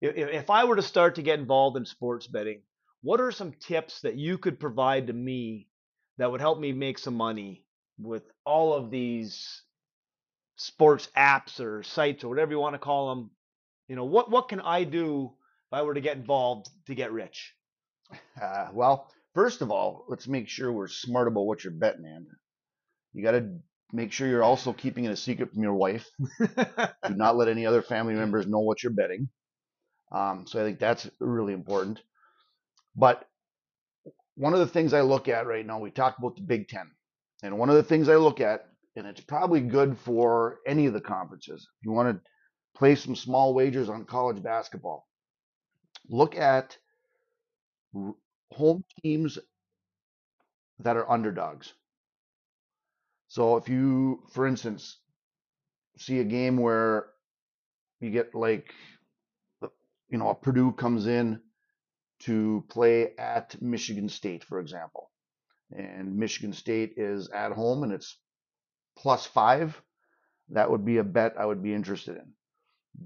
if, 0.00 0.16
if 0.16 0.50
I 0.50 0.64
were 0.64 0.76
to 0.76 0.82
start 0.82 1.16
to 1.16 1.22
get 1.22 1.38
involved 1.38 1.76
in 1.76 1.84
sports 1.84 2.26
betting, 2.26 2.62
what 3.04 3.20
are 3.20 3.30
some 3.30 3.52
tips 3.52 4.00
that 4.00 4.16
you 4.16 4.38
could 4.38 4.58
provide 4.58 5.08
to 5.08 5.12
me 5.12 5.68
that 6.16 6.32
would 6.32 6.40
help 6.40 6.58
me 6.58 6.72
make 6.72 6.98
some 6.98 7.14
money 7.14 7.62
with 7.98 8.22
all 8.46 8.72
of 8.72 8.90
these 8.90 9.62
sports 10.56 11.10
apps 11.14 11.60
or 11.60 11.82
sites 11.82 12.24
or 12.24 12.28
whatever 12.30 12.52
you 12.52 12.58
want 12.58 12.74
to 12.74 12.78
call 12.78 13.14
them? 13.14 13.30
You 13.88 13.96
know, 13.96 14.06
what 14.06 14.30
what 14.30 14.48
can 14.48 14.60
I 14.60 14.84
do 14.84 15.26
if 15.26 15.72
I 15.72 15.82
were 15.82 15.92
to 15.92 16.00
get 16.00 16.16
involved 16.16 16.70
to 16.86 16.94
get 16.94 17.12
rich? 17.12 17.54
Uh, 18.40 18.68
well, 18.72 19.10
first 19.34 19.60
of 19.60 19.70
all, 19.70 20.06
let's 20.08 20.26
make 20.26 20.48
sure 20.48 20.72
we're 20.72 20.88
smart 20.88 21.28
about 21.28 21.42
what 21.42 21.62
you're 21.62 21.74
betting 21.74 22.06
in. 22.06 22.26
You 23.12 23.22
got 23.22 23.32
to 23.32 23.50
make 23.92 24.12
sure 24.12 24.28
you're 24.28 24.42
also 24.42 24.72
keeping 24.72 25.04
it 25.04 25.12
a 25.12 25.16
secret 25.16 25.52
from 25.52 25.62
your 25.62 25.74
wife. 25.74 26.08
Do 26.40 27.14
not 27.14 27.36
let 27.36 27.48
any 27.48 27.66
other 27.66 27.82
family 27.82 28.14
members 28.22 28.46
know 28.46 28.60
what 28.60 28.82
you're 28.82 28.92
betting. 28.92 29.28
Um, 30.10 30.46
so 30.46 30.58
I 30.58 30.64
think 30.64 30.78
that's 30.78 31.10
really 31.20 31.52
important. 31.52 32.00
But 32.96 33.28
one 34.36 34.52
of 34.52 34.60
the 34.60 34.66
things 34.66 34.92
I 34.92 35.00
look 35.02 35.28
at 35.28 35.46
right 35.46 35.66
now, 35.66 35.78
we 35.78 35.90
talked 35.90 36.18
about 36.18 36.36
the 36.36 36.42
Big 36.42 36.68
Ten, 36.68 36.90
and 37.42 37.58
one 37.58 37.70
of 37.70 37.76
the 37.76 37.82
things 37.82 38.08
I 38.08 38.16
look 38.16 38.40
at, 38.40 38.66
and 38.96 39.06
it's 39.06 39.20
probably 39.20 39.60
good 39.60 39.98
for 39.98 40.58
any 40.66 40.86
of 40.86 40.92
the 40.92 41.00
conferences. 41.00 41.68
If 41.80 41.86
you 41.86 41.92
want 41.92 42.16
to 42.16 42.30
play 42.76 42.94
some 42.94 43.16
small 43.16 43.54
wagers 43.54 43.88
on 43.88 44.04
college 44.04 44.42
basketball, 44.42 45.06
look 46.08 46.36
at 46.36 46.76
home 48.52 48.84
teams 49.02 49.38
that 50.80 50.96
are 50.96 51.10
underdogs. 51.10 51.72
So 53.28 53.56
if 53.56 53.68
you, 53.68 54.22
for 54.32 54.46
instance, 54.46 54.98
see 55.98 56.20
a 56.20 56.24
game 56.24 56.56
where 56.56 57.06
you 58.00 58.10
get 58.10 58.34
like, 58.34 58.72
you 60.08 60.18
know, 60.18 60.28
a 60.28 60.34
Purdue 60.34 60.72
comes 60.72 61.06
in 61.06 61.40
to 62.24 62.64
play 62.68 63.14
at 63.18 63.60
Michigan 63.60 64.08
State, 64.08 64.44
for 64.44 64.60
example, 64.60 65.10
and 65.76 66.16
Michigan 66.16 66.52
State 66.52 66.94
is 66.96 67.28
at 67.30 67.52
home 67.52 67.82
and 67.82 67.92
it's 67.92 68.18
plus 68.96 69.26
five, 69.26 69.80
that 70.50 70.70
would 70.70 70.84
be 70.84 70.98
a 70.98 71.04
bet 71.04 71.34
I 71.38 71.46
would 71.46 71.62
be 71.62 71.74
interested 71.74 72.16
in. 72.16 72.32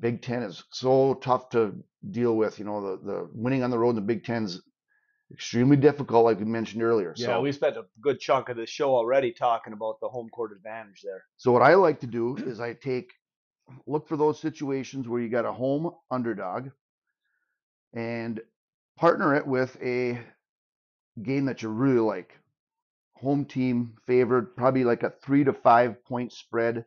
Big 0.01 0.23
Ten 0.23 0.43
is 0.43 0.63
so 0.71 1.15
tough 1.15 1.49
to 1.51 1.75
deal 2.11 2.37
with. 2.37 2.59
You 2.59 2.67
know, 2.67 2.81
the, 2.81 3.05
the 3.05 3.31
winning 3.33 3.63
on 3.63 3.71
the 3.71 3.79
road 3.79 3.91
in 3.91 3.97
the 3.97 4.03
Big 4.03 4.25
Ten 4.25 4.45
is 4.45 4.61
extremely 5.33 5.77
difficult, 5.77 6.25
like 6.25 6.39
we 6.39 6.45
mentioned 6.45 6.83
earlier. 6.83 7.15
Yeah, 7.17 7.27
so, 7.27 7.41
we 7.41 7.53
spent 7.53 7.77
a 7.77 7.87
good 8.01 8.21
chunk 8.21 8.49
of 8.49 8.57
the 8.57 8.67
show 8.67 8.95
already 8.95 9.33
talking 9.33 9.73
about 9.73 10.01
the 10.01 10.09
home 10.09 10.29
court 10.31 10.53
advantage 10.53 11.03
there. 11.03 11.25
so 11.37 11.53
what 11.53 11.63
I 11.63 11.75
like 11.75 12.01
to 12.01 12.07
do 12.07 12.37
is 12.37 12.61
I 12.61 12.75
take 12.75 13.13
look 13.87 14.09
for 14.09 14.17
those 14.17 14.41
situations 14.41 15.09
where 15.09 15.21
you 15.21 15.29
got 15.29 15.45
a 15.45 15.53
home 15.53 15.91
underdog 16.11 16.71
and 17.95 18.41
partner 18.99 19.37
it 19.37 19.47
with 19.47 19.77
a 19.81 20.21
game 21.23 21.47
that 21.47 21.63
you 21.63 21.69
really 21.69 22.01
like. 22.01 22.35
Home 23.15 23.45
team 23.45 23.95
favored, 24.07 24.57
probably 24.57 24.85
like 24.85 25.03
a 25.03 25.13
three 25.23 25.45
to 25.45 25.53
five 25.53 26.05
point 26.05 26.33
spread. 26.33 26.85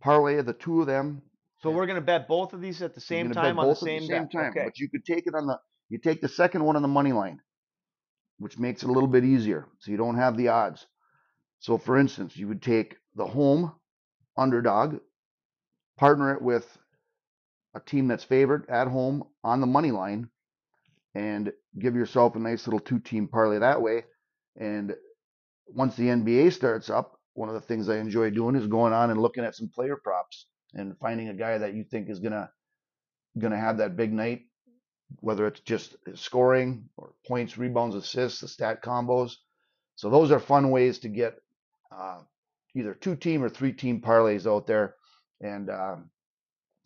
Parlay 0.00 0.36
of 0.36 0.46
the 0.46 0.52
two 0.52 0.80
of 0.80 0.86
them. 0.86 1.22
So 1.62 1.70
we're 1.70 1.86
gonna 1.86 2.00
bet 2.00 2.26
both 2.26 2.54
of 2.54 2.60
these 2.60 2.80
at 2.80 2.94
the 2.94 3.00
same 3.00 3.30
time 3.32 3.58
on 3.58 3.68
the 3.68 3.74
same, 3.74 4.06
same 4.06 4.28
time. 4.28 4.50
Okay. 4.50 4.64
But 4.64 4.78
you 4.78 4.88
could 4.88 5.04
take 5.04 5.26
it 5.26 5.34
on 5.34 5.46
the 5.46 5.58
you 5.88 5.98
take 5.98 6.20
the 6.22 6.28
second 6.28 6.64
one 6.64 6.76
on 6.76 6.82
the 6.82 6.88
money 6.88 7.12
line, 7.12 7.40
which 8.38 8.58
makes 8.58 8.82
it 8.82 8.88
a 8.88 8.92
little 8.92 9.08
bit 9.08 9.24
easier. 9.24 9.66
So 9.80 9.90
you 9.90 9.96
don't 9.96 10.16
have 10.16 10.36
the 10.36 10.48
odds. 10.48 10.86
So 11.58 11.76
for 11.76 11.98
instance, 11.98 12.36
you 12.36 12.48
would 12.48 12.62
take 12.62 12.96
the 13.14 13.26
home 13.26 13.72
underdog, 14.38 15.00
partner 15.98 16.34
it 16.34 16.40
with 16.40 16.78
a 17.74 17.80
team 17.80 18.08
that's 18.08 18.24
favored 18.24 18.68
at 18.70 18.88
home 18.88 19.24
on 19.44 19.60
the 19.60 19.66
money 19.66 19.90
line, 19.90 20.30
and 21.14 21.52
give 21.78 21.94
yourself 21.94 22.36
a 22.36 22.38
nice 22.38 22.66
little 22.66 22.80
two 22.80 22.98
team 22.98 23.28
parlay 23.28 23.58
that 23.58 23.82
way. 23.82 24.04
And 24.56 24.94
once 25.66 25.96
the 25.96 26.04
NBA 26.04 26.52
starts 26.52 26.90
up, 26.90 27.18
one 27.34 27.48
of 27.48 27.54
the 27.54 27.60
things 27.60 27.88
I 27.88 27.98
enjoy 27.98 28.30
doing 28.30 28.56
is 28.56 28.66
going 28.66 28.92
on 28.92 29.10
and 29.10 29.20
looking 29.20 29.44
at 29.44 29.54
some 29.54 29.68
player 29.68 29.96
props 29.96 30.46
and 30.74 30.98
finding 30.98 31.28
a 31.28 31.34
guy 31.34 31.58
that 31.58 31.74
you 31.74 31.84
think 31.84 32.08
is 32.08 32.20
gonna 32.20 32.50
gonna 33.38 33.58
have 33.58 33.78
that 33.78 33.96
big 33.96 34.12
night, 34.12 34.42
whether 35.20 35.46
it's 35.46 35.60
just 35.60 35.96
scoring 36.14 36.88
or 36.96 37.12
points, 37.26 37.58
rebounds, 37.58 37.94
assists, 37.94 38.40
the 38.40 38.48
stat 38.48 38.82
combos. 38.82 39.34
So 39.96 40.10
those 40.10 40.30
are 40.30 40.40
fun 40.40 40.70
ways 40.70 40.98
to 41.00 41.08
get 41.08 41.36
uh, 41.92 42.20
either 42.74 42.94
two 42.94 43.16
team 43.16 43.42
or 43.42 43.48
three 43.48 43.72
team 43.72 44.00
parlays 44.00 44.46
out 44.50 44.66
there 44.66 44.94
and 45.40 45.70
um, 45.70 46.10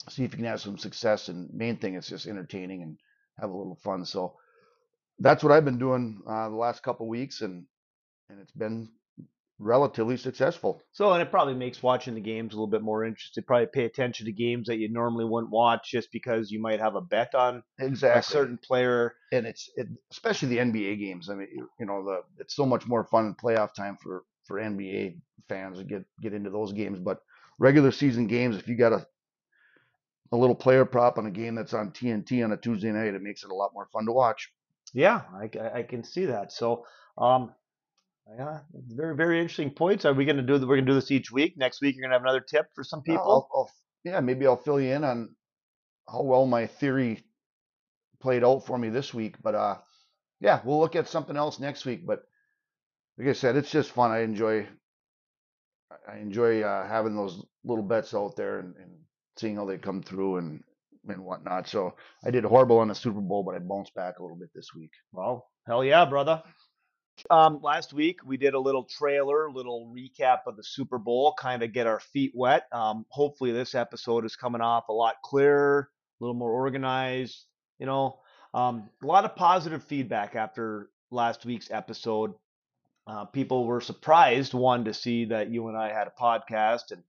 see 0.08 0.24
if 0.24 0.32
you 0.32 0.38
can 0.38 0.46
have 0.46 0.60
some 0.60 0.78
success. 0.78 1.28
And 1.28 1.52
main 1.52 1.76
thing 1.76 1.94
is 1.94 2.08
just 2.08 2.26
entertaining 2.26 2.82
and 2.82 2.98
have 3.38 3.50
a 3.50 3.56
little 3.56 3.78
fun. 3.82 4.04
So 4.04 4.34
that's 5.18 5.42
what 5.42 5.52
I've 5.52 5.64
been 5.64 5.78
doing 5.78 6.22
uh, 6.26 6.48
the 6.48 6.56
last 6.56 6.82
couple 6.82 7.08
weeks, 7.08 7.40
and 7.40 7.66
and 8.28 8.40
it's 8.40 8.52
been 8.52 8.88
relatively 9.60 10.16
successful. 10.16 10.82
So 10.92 11.12
and 11.12 11.22
it 11.22 11.30
probably 11.30 11.54
makes 11.54 11.82
watching 11.82 12.14
the 12.14 12.20
games 12.20 12.52
a 12.52 12.56
little 12.56 12.66
bit 12.66 12.82
more 12.82 13.04
interesting. 13.04 13.44
Probably 13.44 13.66
pay 13.72 13.84
attention 13.84 14.26
to 14.26 14.32
games 14.32 14.66
that 14.66 14.78
you 14.78 14.88
normally 14.88 15.24
wouldn't 15.24 15.52
watch 15.52 15.90
just 15.90 16.10
because 16.12 16.50
you 16.50 16.60
might 16.60 16.80
have 16.80 16.96
a 16.96 17.00
bet 17.00 17.34
on 17.34 17.62
Exactly. 17.78 18.18
a 18.20 18.22
certain 18.22 18.58
player. 18.58 19.14
and 19.32 19.46
it's 19.46 19.70
it, 19.76 19.86
especially 20.10 20.48
the 20.48 20.58
NBA 20.58 20.98
games. 20.98 21.30
I 21.30 21.34
mean, 21.34 21.48
you, 21.54 21.68
you 21.78 21.86
know, 21.86 22.04
the 22.04 22.22
it's 22.38 22.54
so 22.56 22.66
much 22.66 22.86
more 22.86 23.04
fun 23.04 23.26
in 23.26 23.34
playoff 23.34 23.74
time 23.74 23.96
for 24.02 24.24
for 24.44 24.58
NBA 24.58 25.20
fans 25.48 25.78
to 25.78 25.84
get 25.84 26.04
get 26.20 26.34
into 26.34 26.50
those 26.50 26.72
games. 26.72 26.98
But 26.98 27.20
regular 27.58 27.92
season 27.92 28.26
games, 28.26 28.56
if 28.56 28.66
you 28.66 28.76
got 28.76 28.92
a 28.92 29.06
a 30.34 30.36
little 30.36 30.54
player 30.56 30.84
prop 30.84 31.16
on 31.18 31.26
a 31.26 31.30
game 31.30 31.54
that's 31.54 31.74
on 31.74 31.92
TNT 31.92 32.44
on 32.44 32.52
a 32.52 32.56
Tuesday 32.56 32.90
night, 32.92 33.14
it 33.14 33.22
makes 33.22 33.44
it 33.44 33.50
a 33.50 33.54
lot 33.54 33.70
more 33.74 33.88
fun 33.92 34.04
to 34.06 34.12
watch. 34.12 34.50
Yeah, 34.92 35.22
I, 35.34 35.50
I- 35.78 35.82
can 35.84 36.04
see 36.04 36.26
that. 36.26 36.52
So, 36.52 36.84
um, 37.18 37.52
yeah, 38.38 38.60
very 38.72 39.14
very 39.16 39.38
interesting 39.40 39.70
points. 39.70 40.04
Are 40.04 40.14
we 40.14 40.24
going 40.24 40.36
to 40.36 40.42
do? 40.42 40.54
We're 40.54 40.76
going 40.76 40.86
to 40.86 40.92
do 40.92 40.94
this 40.94 41.10
each 41.10 41.30
week. 41.30 41.54
Next 41.56 41.80
week, 41.82 41.94
you're 41.94 42.02
going 42.02 42.10
to 42.10 42.14
have 42.16 42.22
another 42.22 42.40
tip 42.40 42.66
for 42.74 42.82
some 42.84 43.02
people. 43.02 43.20
I'll, 43.22 43.48
I'll, 43.54 43.70
yeah, 44.04 44.20
maybe 44.20 44.46
I'll 44.46 44.56
fill 44.56 44.80
you 44.80 44.92
in 44.92 45.04
on 45.04 45.34
how 46.10 46.22
well 46.22 46.46
my 46.46 46.66
theory 46.66 47.24
played 48.20 48.44
out 48.44 48.66
for 48.66 48.78
me 48.78 48.88
this 48.88 49.12
week. 49.14 49.36
But 49.42 49.54
uh, 49.54 49.76
yeah, 50.40 50.60
we'll 50.64 50.80
look 50.80 50.96
at 50.96 51.08
something 51.08 51.36
else 51.36 51.60
next 51.60 51.84
week. 51.84 52.06
But 52.06 52.22
like 53.18 53.28
I 53.28 53.32
said, 53.34 53.56
it's 53.56 53.70
just 53.70 53.90
fun. 53.90 54.10
I 54.10 54.20
enjoy 54.20 54.66
I 56.08 56.18
enjoy 56.18 56.62
uh, 56.62 56.86
having 56.86 57.14
those 57.16 57.44
little 57.64 57.84
bets 57.84 58.14
out 58.14 58.36
there 58.36 58.58
and, 58.58 58.74
and 58.76 58.90
seeing 59.36 59.56
how 59.56 59.64
they 59.64 59.78
come 59.78 60.02
through 60.02 60.36
and 60.36 60.62
and 61.08 61.22
whatnot. 61.22 61.68
So 61.68 61.94
I 62.24 62.30
did 62.30 62.44
horrible 62.44 62.78
on 62.78 62.88
the 62.88 62.94
Super 62.94 63.20
Bowl, 63.20 63.42
but 63.42 63.54
I 63.54 63.58
bounced 63.58 63.94
back 63.94 64.18
a 64.18 64.22
little 64.22 64.38
bit 64.38 64.48
this 64.54 64.68
week. 64.74 64.92
Well, 65.12 65.46
hell 65.66 65.84
yeah, 65.84 66.04
brother. 66.04 66.42
Um, 67.30 67.60
last 67.62 67.92
week 67.92 68.20
we 68.24 68.36
did 68.36 68.54
a 68.54 68.58
little 68.58 68.84
trailer, 68.84 69.50
little 69.50 69.92
recap 69.94 70.40
of 70.46 70.56
the 70.56 70.64
Super 70.64 70.98
Bowl, 70.98 71.34
kind 71.38 71.62
of 71.62 71.72
get 71.72 71.86
our 71.86 72.00
feet 72.00 72.32
wet. 72.34 72.66
Um, 72.72 73.06
hopefully 73.10 73.52
this 73.52 73.74
episode 73.74 74.24
is 74.24 74.34
coming 74.34 74.60
off 74.60 74.88
a 74.88 74.92
lot 74.92 75.16
clearer, 75.22 75.90
a 76.20 76.24
little 76.24 76.34
more 76.34 76.50
organized. 76.50 77.44
You 77.78 77.86
know, 77.86 78.18
um, 78.52 78.88
a 79.02 79.06
lot 79.06 79.24
of 79.24 79.36
positive 79.36 79.84
feedback 79.84 80.34
after 80.34 80.90
last 81.10 81.44
week's 81.44 81.70
episode. 81.70 82.32
Uh, 83.06 83.26
people 83.26 83.66
were 83.66 83.80
surprised, 83.80 84.54
one, 84.54 84.84
to 84.84 84.94
see 84.94 85.26
that 85.26 85.50
you 85.50 85.68
and 85.68 85.76
I 85.76 85.92
had 85.92 86.08
a 86.08 86.20
podcast, 86.20 86.90
and 86.90 87.02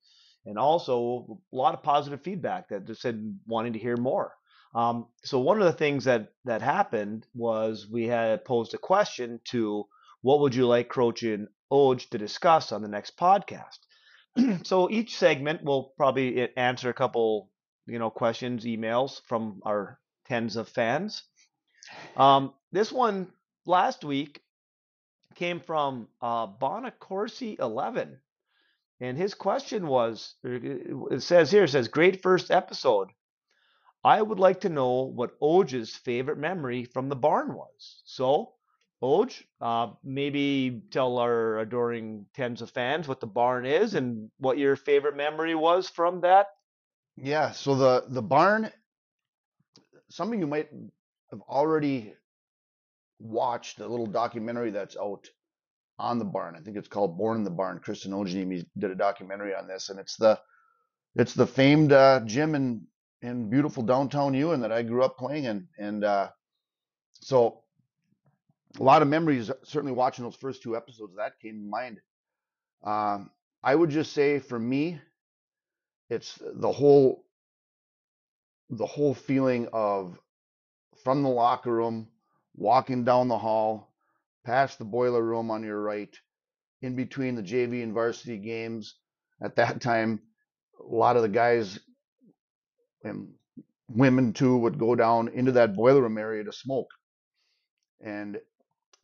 and 0.45 0.57
also 0.57 1.39
a 1.51 1.55
lot 1.55 1.73
of 1.73 1.83
positive 1.83 2.21
feedback 2.21 2.69
that 2.69 2.85
just 2.85 3.01
said 3.01 3.37
wanting 3.47 3.73
to 3.73 3.79
hear 3.79 3.97
more. 3.97 4.33
Um, 4.73 5.07
so 5.23 5.39
one 5.39 5.59
of 5.59 5.65
the 5.65 5.73
things 5.77 6.03
that 6.03 6.33
that 6.43 6.61
happened 6.61 7.25
was 7.33 7.87
we 7.89 8.07
had 8.07 8.43
posed 8.43 8.73
a 8.73 8.77
question 8.77 9.39
to 9.45 9.85
what 10.21 10.41
would 10.41 10.53
you 10.53 10.67
like 10.67 10.89
Croce 10.89 11.33
and 11.33 11.47
Oj 11.71 12.09
to 12.09 12.17
discuss 12.17 12.71
on 12.71 12.81
the 12.81 12.87
next 12.87 13.17
podcast. 13.17 13.79
so 14.63 14.89
each 14.89 15.17
segment 15.17 15.63
will 15.63 15.93
probably 15.97 16.49
answer 16.57 16.89
a 16.89 16.93
couple, 16.93 17.49
you 17.85 17.99
know, 17.99 18.09
questions, 18.09 18.65
emails 18.65 19.21
from 19.27 19.61
our 19.65 19.99
tens 20.27 20.55
of 20.55 20.67
fans. 20.67 21.23
Um, 22.17 22.53
this 22.71 22.91
one 22.91 23.31
last 23.65 24.03
week 24.03 24.41
came 25.35 25.59
from 25.59 26.07
uh, 26.21 26.47
Bonacorsi 26.47 27.59
11. 27.59 28.19
And 29.01 29.17
his 29.17 29.33
question 29.33 29.87
was 29.87 30.35
it 30.43 31.21
says 31.21 31.51
here, 31.51 31.65
it 31.65 31.69
says, 31.69 31.87
great 31.87 32.21
first 32.21 32.49
episode. 32.49 33.09
I 34.03 34.21
would 34.21 34.39
like 34.39 34.61
to 34.61 34.69
know 34.69 35.01
what 35.01 35.39
Oj's 35.41 35.95
favorite 35.95 36.37
memory 36.37 36.85
from 36.85 37.09
the 37.09 37.15
barn 37.15 37.53
was. 37.55 38.01
So, 38.05 38.53
Oj, 39.03 39.43
uh, 39.59 39.93
maybe 40.03 40.83
tell 40.91 41.17
our 41.17 41.59
adoring 41.59 42.27
tens 42.33 42.61
of 42.61 42.69
fans 42.69 43.07
what 43.07 43.19
the 43.19 43.27
barn 43.27 43.65
is 43.65 43.95
and 43.95 44.29
what 44.37 44.57
your 44.57 44.75
favorite 44.75 45.17
memory 45.17 45.55
was 45.55 45.89
from 45.89 46.21
that. 46.21 46.47
Yeah. 47.17 47.51
So 47.51 47.75
the 47.75 48.05
the 48.07 48.21
barn, 48.21 48.71
some 50.09 50.31
of 50.31 50.39
you 50.39 50.47
might 50.47 50.69
have 51.31 51.41
already 51.41 52.13
watched 53.19 53.77
the 53.77 53.87
little 53.87 54.05
documentary 54.05 54.71
that's 54.71 54.97
out 54.97 55.27
on 55.97 56.19
the 56.19 56.25
barn. 56.25 56.55
I 56.55 56.61
think 56.61 56.77
it's 56.77 56.87
called 56.87 57.17
Born 57.17 57.37
in 57.37 57.43
the 57.43 57.49
Barn. 57.49 57.79
Kristen 57.79 58.11
Ojani 58.11 58.65
did 58.77 58.91
a 58.91 58.95
documentary 58.95 59.53
on 59.55 59.67
this, 59.67 59.89
and 59.89 59.99
it's 59.99 60.15
the 60.17 60.39
it's 61.15 61.33
the 61.33 61.47
famed 61.47 61.91
uh, 61.93 62.21
gym 62.25 62.55
in 62.55 62.87
in 63.21 63.49
beautiful 63.49 63.83
downtown 63.83 64.33
Ewen 64.33 64.61
that 64.61 64.71
I 64.71 64.83
grew 64.83 65.03
up 65.03 65.17
playing 65.17 65.45
in, 65.45 65.67
and 65.77 66.03
uh, 66.03 66.29
so 67.21 67.61
a 68.79 68.83
lot 68.83 69.01
of 69.01 69.07
memories. 69.07 69.51
Certainly, 69.63 69.93
watching 69.93 70.25
those 70.25 70.35
first 70.35 70.61
two 70.63 70.75
episodes, 70.75 71.15
that 71.17 71.39
came 71.41 71.61
to 71.61 71.69
mind. 71.69 72.01
Um, 72.83 73.31
I 73.63 73.75
would 73.75 73.89
just 73.89 74.13
say 74.13 74.39
for 74.39 74.59
me, 74.59 74.99
it's 76.09 76.39
the 76.41 76.71
whole 76.71 77.25
the 78.69 78.85
whole 78.85 79.13
feeling 79.13 79.67
of 79.73 80.17
from 81.03 81.23
the 81.23 81.29
locker 81.29 81.71
room, 81.71 82.07
walking 82.55 83.03
down 83.05 83.27
the 83.27 83.37
hall, 83.37 83.94
past 84.45 84.79
the 84.79 84.85
boiler 84.85 85.23
room 85.23 85.51
on 85.51 85.63
your 85.63 85.81
right, 85.81 86.15
in 86.81 86.95
between 86.95 87.35
the 87.35 87.43
JV 87.43 87.83
and 87.83 87.93
varsity 87.93 88.37
games. 88.37 88.95
At 89.43 89.57
that 89.57 89.81
time, 89.81 90.21
a 90.79 90.95
lot 90.95 91.17
of 91.17 91.23
the 91.23 91.29
guys 91.29 91.79
and 93.03 93.29
women 93.89 94.33
too 94.33 94.57
would 94.57 94.79
go 94.79 94.95
down 94.95 95.29
into 95.29 95.53
that 95.53 95.75
boiler 95.75 96.01
room 96.03 96.17
area 96.17 96.43
to 96.43 96.51
smoke. 96.53 96.89
And 98.03 98.39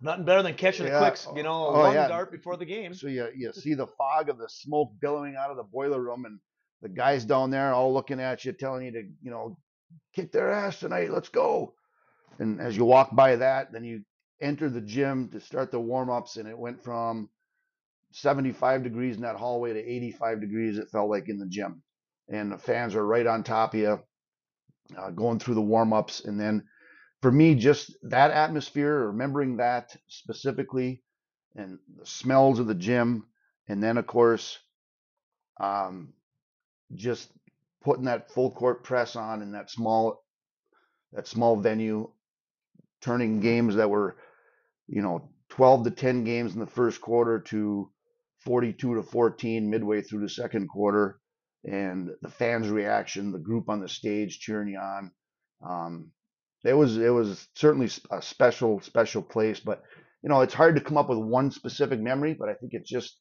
Nothing 0.02 0.26
better 0.26 0.44
than 0.44 0.56
catching 0.56 0.88
Yeah. 0.88 0.96
a 0.96 1.12
quick, 1.12 1.18
you 1.38 1.44
know, 1.44 1.68
a 1.68 1.72
Oh, 1.72 1.84
lung 1.84 1.96
yeah. 1.96 2.08
dart 2.08 2.32
before 2.32 2.58
the 2.58 2.66
game. 2.66 2.94
so 2.94 3.08
you, 3.08 3.30
you 3.36 3.54
see 3.54 3.76
the 3.76 3.88
fog 3.88 4.30
of 4.30 4.38
the 4.40 4.50
smoke 4.50 4.92
billowing 5.00 5.36
out 5.36 5.52
of 5.52 5.58
the 5.58 5.64
boiler 5.64 6.02
room 6.02 6.26
and 6.26 6.40
the 6.82 6.90
guys 6.90 7.26
down 7.26 7.52
there 7.52 7.74
all 7.74 7.94
looking 7.94 8.20
at 8.20 8.44
you, 8.46 8.52
telling 8.54 8.86
you 8.86 8.92
to, 8.94 9.04
you 9.22 9.32
know, 9.32 9.58
kick 10.16 10.32
their 10.32 10.52
ass 10.52 10.80
tonight, 10.80 11.12
let's 11.12 11.30
go. 11.30 11.76
And 12.40 12.60
as 12.62 12.76
you 12.76 12.86
walk 12.86 13.16
by 13.16 13.38
that, 13.38 13.72
then 13.72 13.84
you 13.84 14.04
enter 14.42 14.70
the 14.70 14.82
gym 14.82 15.30
to 15.30 15.40
start 15.40 15.72
the 15.72 15.80
warm 15.80 16.10
ups, 16.10 16.38
and 16.38 16.48
it 16.48 16.58
went 16.58 16.84
from 16.84 17.30
75 18.12 18.84
degrees 18.84 19.16
in 19.16 19.22
that 19.24 19.38
hallway 19.38 19.74
to 19.74 19.80
85 19.80 20.42
degrees, 20.42 20.78
it 20.78 20.90
felt 20.90 21.10
like 21.10 21.30
in 21.30 21.40
the 21.40 21.48
gym. 21.48 21.82
And 22.30 22.52
the 22.52 22.58
fans 22.58 22.96
are 22.96 23.06
right 23.06 23.28
on 23.28 23.44
top 23.44 23.74
of 23.74 23.80
you, 23.80 24.00
uh, 24.98 25.10
going 25.12 25.40
through 25.40 25.56
the 25.56 25.62
warm 25.62 25.94
ups. 25.94 26.22
And 26.26 26.40
then 26.40 26.64
for 27.22 27.32
me, 27.32 27.56
just 27.56 27.96
that 28.04 28.32
atmosphere, 28.32 29.08
remembering 29.08 29.58
that 29.58 29.96
specifically, 30.08 31.04
and 31.56 31.80
the 32.00 32.06
smells 32.06 32.60
of 32.60 32.68
the 32.68 32.76
gym, 32.76 33.26
and 33.68 33.84
then 33.84 33.98
of 33.98 34.08
course, 34.08 34.58
um, 35.60 36.14
just 36.96 37.32
putting 37.84 38.06
that 38.06 38.32
full 38.32 38.52
court 38.52 38.84
press 38.84 39.16
on 39.16 39.42
in 39.42 39.52
that 39.52 39.70
small, 39.70 40.24
that 41.14 41.28
small 41.28 41.56
venue, 41.56 42.10
turning 43.02 43.40
games 43.40 43.76
that 43.76 43.90
were, 43.90 44.16
you 44.92 45.02
know, 45.02 45.30
12 45.52 45.86
to 45.86 45.92
10 45.92 46.26
games 46.26 46.54
in 46.54 46.60
the 46.60 46.68
first 46.68 47.02
quarter 47.02 47.40
to 47.40 47.90
42 48.46 48.96
to 48.96 49.04
14 49.04 49.70
midway 49.70 50.02
through 50.02 50.22
the 50.22 50.30
second 50.30 50.68
quarter, 50.70 51.20
and 51.66 52.12
the 52.22 52.30
fans' 52.30 52.70
reaction, 52.70 53.32
the 53.32 53.40
group 53.40 53.70
on 53.70 53.82
the 53.82 53.90
stage 53.90 54.40
cheering 54.40 54.70
you 54.70 54.80
on. 54.80 55.12
Um, 55.68 56.12
it 56.66 56.74
was 56.74 56.98
it 56.98 57.10
was 57.10 57.48
certainly 57.56 57.90
a 58.12 58.22
special 58.22 58.82
special 58.82 59.24
place, 59.24 59.60
but 59.60 59.84
you 60.24 60.30
know 60.30 60.42
it's 60.42 60.54
hard 60.56 60.76
to 60.76 60.82
come 60.82 60.98
up 60.98 61.10
with 61.10 61.20
one 61.20 61.52
specific 61.52 62.00
memory. 62.00 62.36
But 62.36 62.50
I 62.50 62.56
think 62.56 62.74
it's 62.74 62.90
just 62.90 63.18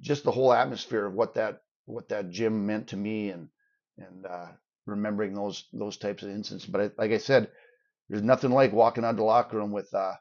just 0.00 0.24
the 0.24 0.32
whole 0.32 0.52
atmosphere 0.52 1.06
of 1.06 1.14
what 1.14 1.34
that 1.34 1.60
what 1.86 2.08
that 2.10 2.30
gym 2.30 2.66
meant 2.66 2.88
to 2.88 2.96
me, 2.96 3.30
and 3.30 3.48
and 3.98 4.26
uh, 4.26 4.48
remembering 4.86 5.34
those 5.34 5.66
those 5.72 5.98
types 5.98 6.22
of 6.22 6.30
incidents. 6.30 6.66
But 6.66 6.80
I, 6.80 6.90
like 6.98 7.12
I 7.12 7.18
said, 7.18 7.50
there's 8.08 8.22
nothing 8.22 8.52
like 8.52 8.72
walking 8.72 9.04
out 9.04 9.16
the 9.16 9.24
locker 9.24 9.58
room 9.58 9.72
with 9.72 9.92
uh, 9.94 10.14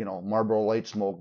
you 0.00 0.06
know 0.06 0.22
Marlboro 0.22 0.62
light 0.62 0.88
smoke 0.88 1.20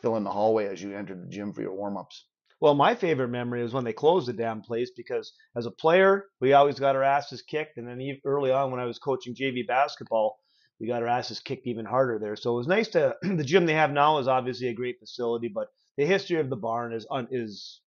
filling 0.00 0.22
the 0.22 0.30
hallway 0.30 0.66
as 0.68 0.80
you 0.80 0.96
enter 0.96 1.16
the 1.16 1.26
gym 1.26 1.52
for 1.52 1.60
your 1.60 1.74
warm 1.74 1.96
ups. 1.96 2.24
Well, 2.60 2.74
my 2.74 2.94
favorite 2.94 3.30
memory 3.30 3.62
is 3.62 3.72
when 3.72 3.82
they 3.82 3.92
closed 3.92 4.28
the 4.28 4.32
damn 4.32 4.60
place 4.60 4.92
because 4.96 5.32
as 5.56 5.66
a 5.66 5.72
player, 5.72 6.26
we 6.40 6.52
always 6.52 6.78
got 6.78 6.94
our 6.94 7.02
asses 7.02 7.42
kicked. 7.42 7.78
And 7.78 7.88
then 7.88 8.20
early 8.24 8.52
on, 8.52 8.70
when 8.70 8.78
I 8.78 8.84
was 8.84 9.00
coaching 9.00 9.34
JV 9.34 9.66
basketball, 9.66 10.38
we 10.78 10.86
got 10.86 11.02
our 11.02 11.08
asses 11.08 11.40
kicked 11.40 11.66
even 11.66 11.84
harder 11.84 12.20
there. 12.20 12.36
So 12.36 12.52
it 12.52 12.58
was 12.58 12.68
nice 12.68 12.86
to 12.88 13.16
the 13.22 13.42
gym 13.42 13.66
they 13.66 13.74
have 13.74 13.90
now 13.90 14.18
is 14.18 14.28
obviously 14.28 14.68
a 14.68 14.74
great 14.74 15.00
facility, 15.00 15.48
but 15.48 15.66
the 15.96 16.06
history 16.06 16.38
of 16.38 16.48
the 16.48 16.56
barn 16.56 16.92
is 16.92 17.08
un, 17.10 17.26
is 17.32 17.80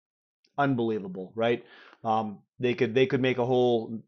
unbelievable, 0.57 1.33
right? 1.35 1.63
Um, 2.05 2.39
they 2.59 2.73
could 2.73 2.95
they 2.95 3.05
could 3.05 3.21
make 3.21 3.37
a 3.37 3.45
whole 3.45 4.03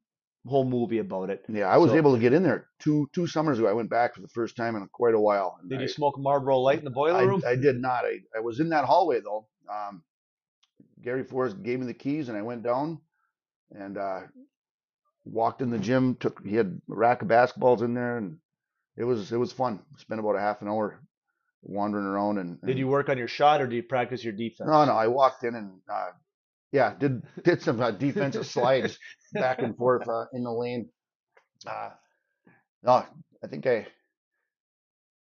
whole 0.46 0.64
movie 0.64 0.98
about 0.98 1.30
it. 1.30 1.44
Yeah, 1.48 1.68
I 1.68 1.76
was 1.78 1.90
So- 1.90 1.96
able 1.96 2.14
to 2.14 2.20
get 2.20 2.32
in 2.32 2.42
there 2.42 2.68
two 2.78 3.08
two 3.12 3.26
summers 3.26 3.58
ago. 3.58 3.68
I 3.68 3.72
went 3.72 3.90
back 3.90 4.14
for 4.14 4.20
the 4.20 4.28
first 4.28 4.56
time 4.56 4.76
in 4.76 4.86
quite 4.88 5.14
a 5.14 5.20
while. 5.20 5.58
Did 5.68 5.78
I, 5.78 5.82
you 5.82 5.88
smoke 5.88 6.16
a 6.16 6.20
Marlboro 6.20 6.58
Light 6.58 6.78
in 6.78 6.84
the 6.84 6.90
boiler 6.90 7.18
I, 7.18 7.22
room? 7.22 7.42
I 7.46 7.56
did 7.56 7.80
not. 7.80 8.04
I, 8.04 8.18
I 8.36 8.40
was 8.40 8.60
in 8.60 8.70
that 8.70 8.84
hallway 8.84 9.20
though. 9.20 9.46
Um, 9.70 10.02
Gary 11.00 11.24
Forrest 11.24 11.62
gave 11.62 11.80
me 11.80 11.86
the 11.86 11.94
keys 11.94 12.28
and 12.28 12.36
I 12.36 12.42
went 12.42 12.62
down 12.62 13.00
and 13.70 13.98
uh, 13.98 14.20
walked 15.24 15.62
in 15.62 15.70
the 15.70 15.78
gym. 15.78 16.16
Took 16.16 16.44
he 16.44 16.56
had 16.56 16.66
a 16.66 16.94
rack 16.94 17.22
of 17.22 17.28
basketballs 17.28 17.82
in 17.82 17.94
there 17.94 18.18
and 18.18 18.38
it 18.96 19.04
was 19.04 19.32
it 19.32 19.38
was 19.38 19.52
fun. 19.52 19.80
Spent 19.98 20.20
about 20.20 20.36
a 20.36 20.40
half 20.40 20.62
an 20.62 20.68
hour 20.68 21.00
wandering 21.62 22.04
around 22.04 22.38
and, 22.38 22.60
Did 22.62 22.78
you 22.78 22.88
work 22.88 23.08
on 23.08 23.16
your 23.16 23.28
shot 23.28 23.60
or 23.60 23.68
did 23.68 23.76
you 23.76 23.82
practice 23.84 24.24
your 24.24 24.32
defense? 24.32 24.68
No, 24.68 24.84
no. 24.84 24.92
I 24.92 25.06
walked 25.06 25.44
in 25.44 25.54
and 25.54 25.72
uh, 25.88 26.10
yeah, 26.72 26.94
did 26.98 27.22
did 27.44 27.62
some 27.62 27.80
uh, 27.80 27.92
defensive 27.92 28.46
slides 28.46 28.98
back 29.32 29.60
and 29.60 29.76
forth 29.76 30.08
uh, 30.08 30.26
in 30.32 30.42
the 30.42 30.52
lane. 30.52 30.88
Uh, 31.66 31.90
no, 32.82 33.04
I 33.42 33.46
think 33.48 33.66
I 33.66 33.86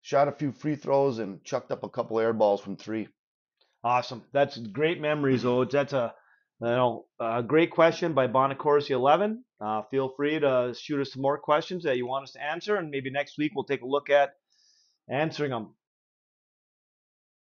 shot 0.01 0.27
a 0.27 0.31
few 0.31 0.51
free 0.51 0.75
throws 0.75 1.19
and 1.19 1.43
chucked 1.43 1.71
up 1.71 1.83
a 1.83 1.89
couple 1.89 2.19
air 2.19 2.33
balls 2.33 2.61
from 2.61 2.77
three. 2.77 3.07
Awesome. 3.83 4.23
That's 4.31 4.57
great 4.57 5.01
memories, 5.01 5.45
Odes. 5.45 5.73
That's 5.73 5.93
a 5.93 6.13
you 6.61 6.67
know 6.67 7.05
a 7.19 7.43
great 7.43 7.71
question 7.71 8.13
by 8.13 8.27
Bonacorsi 8.27 8.91
eleven. 8.91 9.43
Uh, 9.59 9.83
feel 9.89 10.13
free 10.15 10.39
to 10.39 10.73
shoot 10.79 11.01
us 11.01 11.13
some 11.13 11.21
more 11.21 11.37
questions 11.37 11.83
that 11.83 11.97
you 11.97 12.05
want 12.07 12.23
us 12.23 12.31
to 12.33 12.43
answer, 12.43 12.75
and 12.75 12.89
maybe 12.89 13.09
next 13.09 13.37
week 13.37 13.51
we'll 13.55 13.65
take 13.65 13.81
a 13.81 13.87
look 13.87 14.09
at 14.09 14.33
answering 15.09 15.51
them. 15.51 15.73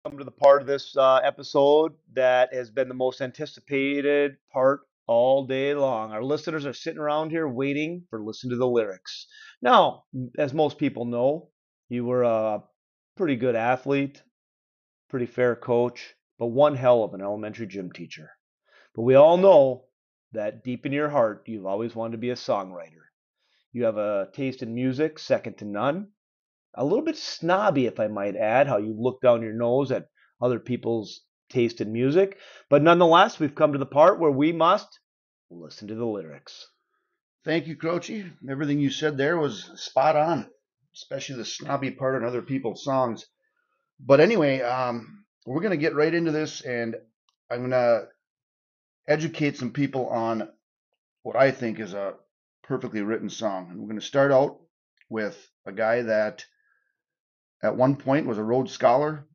Come 0.06 0.18
to 0.18 0.24
the 0.24 0.32
part 0.32 0.62
of 0.62 0.68
this 0.68 0.98
uh, 0.98 1.18
episode 1.18 1.94
that 2.14 2.54
has 2.54 2.72
been 2.72 2.88
the 2.88 2.96
most 2.96 3.22
anticipated 3.22 4.38
part 4.52 4.82
all 5.08 5.46
day 5.46 5.74
long. 5.74 6.12
Our 6.12 6.24
listeners 6.24 6.66
are 6.66 6.74
sitting 6.74 7.00
around 7.00 7.32
here 7.32 7.48
waiting 7.48 8.06
for 8.10 8.22
listen 8.22 8.50
to 8.50 8.56
the 8.56 8.68
lyrics. 8.68 9.28
Now, 9.62 10.04
as 10.38 10.54
most 10.54 10.78
people 10.78 11.06
know, 11.06 11.50
you 11.90 12.06
were 12.06 12.24
a 12.24 12.64
pretty 13.18 13.36
good 13.36 13.56
athlete, 13.56 14.22
pretty 15.10 15.26
fair 15.26 15.56
coach, 15.56 16.16
but 16.40 16.48
one 16.48 16.76
hell 16.76 17.04
of 17.04 17.14
an 17.14 17.22
elementary 17.22 17.68
gym 17.68 17.92
teacher. 17.92 18.32
But 18.96 19.04
we 19.04 19.16
all 19.16 19.38
know 19.38 19.86
that 20.32 20.64
deep 20.64 20.86
in 20.86 20.92
your 20.92 21.10
heart, 21.10 21.44
you've 21.46 21.66
always 21.66 21.96
wanted 21.96 22.14
to 22.14 22.18
be 22.18 22.30
a 22.30 22.36
songwriter. 22.36 23.04
You 23.74 23.86
have 23.86 23.98
a 23.98 24.30
taste 24.34 24.64
in 24.64 24.74
music 24.74 25.20
second 25.20 25.58
to 25.58 25.66
none. 25.66 26.10
A 26.76 26.86
little 26.86 27.04
bit 27.04 27.18
snobby, 27.18 27.86
if 27.86 28.00
I 28.00 28.08
might 28.08 28.36
add, 28.36 28.68
how 28.68 28.78
you 28.78 28.96
look 28.98 29.22
down 29.22 29.42
your 29.42 29.54
nose 29.54 29.92
at 29.92 30.08
other 30.42 30.60
people's 30.60 31.22
taste 31.52 31.82
in 31.82 31.92
music. 31.92 32.38
But 32.70 32.82
nonetheless, 32.82 33.40
we've 33.40 33.56
come 33.56 33.74
to 33.74 33.80
the 33.80 33.86
part 33.86 34.20
where 34.20 34.32
we 34.32 34.52
must 34.52 35.00
listen 35.50 35.88
to 35.90 35.96
the 35.96 36.06
lyrics. 36.06 36.68
Thank 37.44 37.68
you, 37.68 37.76
Croce. 37.76 38.26
Everything 38.50 38.80
you 38.80 38.90
said 38.90 39.18
there 39.18 39.38
was 39.38 39.70
spot 39.76 40.16
on, 40.16 40.48
especially 40.96 41.38
the 41.38 41.46
snobby 41.46 41.92
part 41.92 42.16
on 42.16 42.28
other 42.28 42.42
people's 42.42 42.84
songs. 42.84 43.26
But 44.00 44.20
anyway, 44.20 44.62
um, 44.62 45.26
we're 45.46 45.62
going 45.62 45.72
to 45.72 45.78
get 45.78 45.96
right 45.96 46.14
into 46.14 46.32
this, 46.32 46.62
and 46.62 46.96
I'm 47.50 47.60
going 47.60 47.72
to 47.72 48.08
educate 49.08 49.58
some 49.58 49.72
people 49.72 50.08
on 50.08 50.50
what 51.24 51.36
I 51.36 51.52
think 51.52 51.80
is 51.80 51.94
a 51.94 52.14
perfectly 52.64 53.02
written 53.02 53.30
song. 53.30 53.68
And 53.70 53.80
we're 53.80 53.88
going 53.88 54.00
to 54.00 54.06
start 54.06 54.32
out 54.32 54.60
with 55.10 55.38
a 55.66 55.72
guy 55.72 56.04
that 56.04 56.46
at 57.64 57.76
one 57.76 57.96
point 57.96 58.28
was 58.28 58.38
a 58.38 58.44
Rhodes 58.44 58.72
Scholar. 58.72 59.28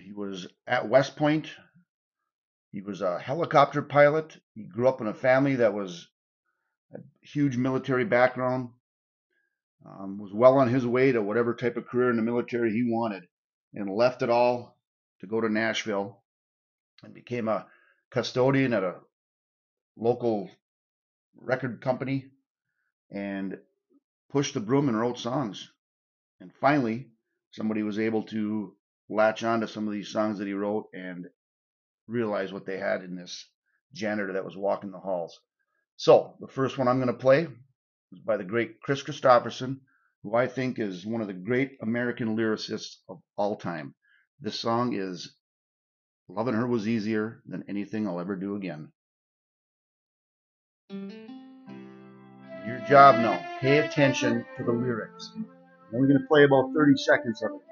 He 0.00 0.12
was 0.12 0.46
at 0.66 0.88
West 0.88 1.16
Point. 1.16 1.48
He 2.70 2.80
was 2.82 3.00
a 3.00 3.18
helicopter 3.18 3.82
pilot. 3.82 4.36
He 4.54 4.64
grew 4.64 4.88
up 4.88 5.00
in 5.00 5.06
a 5.06 5.14
family 5.14 5.56
that 5.56 5.74
was 5.74 6.08
a 6.94 6.98
huge 7.22 7.56
military 7.56 8.04
background. 8.04 8.70
Um, 9.86 10.18
was 10.18 10.32
well 10.32 10.58
on 10.58 10.68
his 10.68 10.86
way 10.86 11.12
to 11.12 11.22
whatever 11.22 11.54
type 11.54 11.76
of 11.76 11.86
career 11.86 12.10
in 12.10 12.16
the 12.16 12.22
military 12.22 12.72
he 12.72 12.90
wanted, 12.90 13.24
and 13.72 13.88
left 13.88 14.22
it 14.22 14.30
all 14.30 14.76
to 15.20 15.26
go 15.26 15.40
to 15.40 15.48
Nashville, 15.48 16.20
and 17.02 17.14
became 17.14 17.48
a 17.48 17.66
custodian 18.10 18.72
at 18.72 18.82
a 18.82 18.96
local 19.96 20.50
record 21.36 21.80
company, 21.80 22.26
and 23.10 23.58
pushed 24.30 24.54
the 24.54 24.60
broom 24.60 24.88
and 24.88 24.98
wrote 24.98 25.18
songs. 25.18 25.70
And 26.40 26.52
finally, 26.60 27.08
somebody 27.52 27.82
was 27.82 27.98
able 27.98 28.24
to 28.24 28.74
latch 29.08 29.42
on 29.42 29.60
to 29.60 29.68
some 29.68 29.86
of 29.86 29.92
these 29.92 30.12
songs 30.12 30.38
that 30.38 30.46
he 30.46 30.52
wrote 30.52 30.86
and 30.92 31.26
realize 32.06 32.52
what 32.52 32.66
they 32.66 32.78
had 32.78 33.02
in 33.02 33.16
this 33.16 33.46
janitor 33.92 34.34
that 34.34 34.44
was 34.44 34.56
walking 34.56 34.90
the 34.90 34.98
halls. 34.98 35.38
So 35.96 36.34
the 36.40 36.48
first 36.48 36.78
one 36.78 36.88
I'm 36.88 36.98
going 36.98 37.08
to 37.08 37.14
play 37.14 37.48
is 38.12 38.20
by 38.20 38.36
the 38.36 38.44
great 38.44 38.80
Kris 38.80 39.02
Kristofferson, 39.02 39.80
who 40.22 40.34
I 40.34 40.46
think 40.46 40.78
is 40.78 41.06
one 41.06 41.20
of 41.20 41.26
the 41.26 41.32
great 41.32 41.78
American 41.80 42.36
lyricists 42.36 42.96
of 43.08 43.20
all 43.36 43.56
time. 43.56 43.94
This 44.40 44.58
song 44.58 44.94
is 44.94 45.34
Loving 46.28 46.54
Her 46.54 46.66
Was 46.66 46.86
Easier 46.86 47.42
Than 47.46 47.64
Anything 47.68 48.06
I'll 48.06 48.20
Ever 48.20 48.36
Do 48.36 48.54
Again. 48.56 48.92
Your 50.90 52.80
job 52.88 53.16
now, 53.16 53.44
pay 53.60 53.78
attention 53.78 54.44
to 54.56 54.64
the 54.64 54.72
lyrics. 54.72 55.32
I'm 55.34 55.46
only 55.94 56.08
going 56.08 56.20
to 56.20 56.26
play 56.28 56.44
about 56.44 56.72
30 56.74 56.96
seconds 56.96 57.42
of 57.42 57.52
it. 57.52 57.67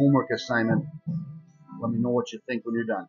Homework 0.00 0.28
assignment. 0.34 0.86
Let 1.78 1.92
me 1.92 1.98
know 2.00 2.08
what 2.08 2.32
you 2.32 2.40
think 2.48 2.64
when 2.64 2.74
you're 2.74 2.84
done. 2.86 3.06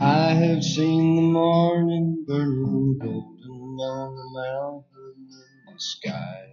I 0.00 0.34
have 0.34 0.62
seen 0.62 1.16
the 1.16 1.22
morning 1.22 2.24
burning 2.28 2.98
golden 3.00 3.50
on 3.50 4.16
the 4.16 4.40
mountain 4.40 5.28
in 5.66 5.74
the 5.74 5.80
sky. 5.80 6.46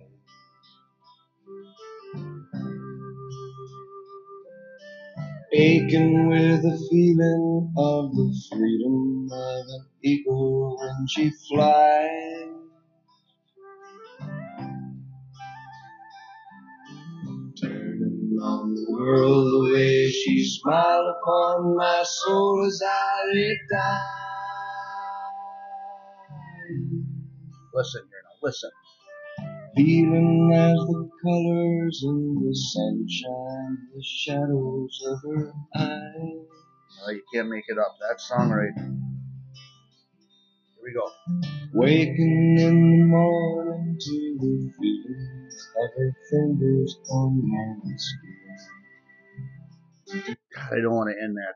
Aching 5.54 6.28
with 6.30 6.64
the 6.64 6.88
feeling 6.90 7.74
of 7.78 8.12
the 8.16 8.42
freedom 8.52 9.30
of 9.32 9.66
an 9.70 9.86
eagle 10.04 10.78
when 10.80 11.08
she 11.08 11.32
flies. 11.48 12.57
World 18.98 19.48
the 19.54 19.74
way 19.74 20.10
she 20.10 20.44
smiled 20.46 21.06
upon 21.22 21.76
my 21.78 22.04
soul 22.04 22.66
as 22.68 22.82
I 22.86 23.26
lay 23.34 23.58
down. 23.72 24.02
Listen 27.74 28.02
here 28.10 28.22
now, 28.26 28.48
listen. 28.48 28.72
Feeling 29.76 30.52
as 30.54 30.78
the 30.88 31.10
colors 31.24 32.04
in 32.06 32.36
the 32.36 32.56
sunshine, 32.56 33.78
the 33.96 34.04
shadows 34.04 35.00
of 35.08 35.20
her 35.24 35.54
eyes. 35.78 36.48
No, 37.00 37.10
you 37.12 37.22
can't 37.34 37.50
make 37.50 37.66
it 37.68 37.78
up. 37.78 37.96
That 38.02 38.20
song 38.20 38.50
right. 38.52 38.72
Here 38.78 39.06
we 40.84 40.94
go. 40.94 41.10
Waking 41.74 42.58
in 42.60 42.92
the 42.92 43.06
morning 43.06 43.98
to 44.00 44.38
the 44.40 44.72
feeling 44.80 45.50
of 45.84 45.90
her 45.98 46.14
fingers 46.32 46.98
on 47.12 47.42
my 47.44 47.98
skin. 47.98 48.37
God, 50.12 50.38
I 50.72 50.82
don't 50.82 50.96
want 50.96 51.10
to 51.10 51.24
end 51.24 51.36
that, 51.38 51.56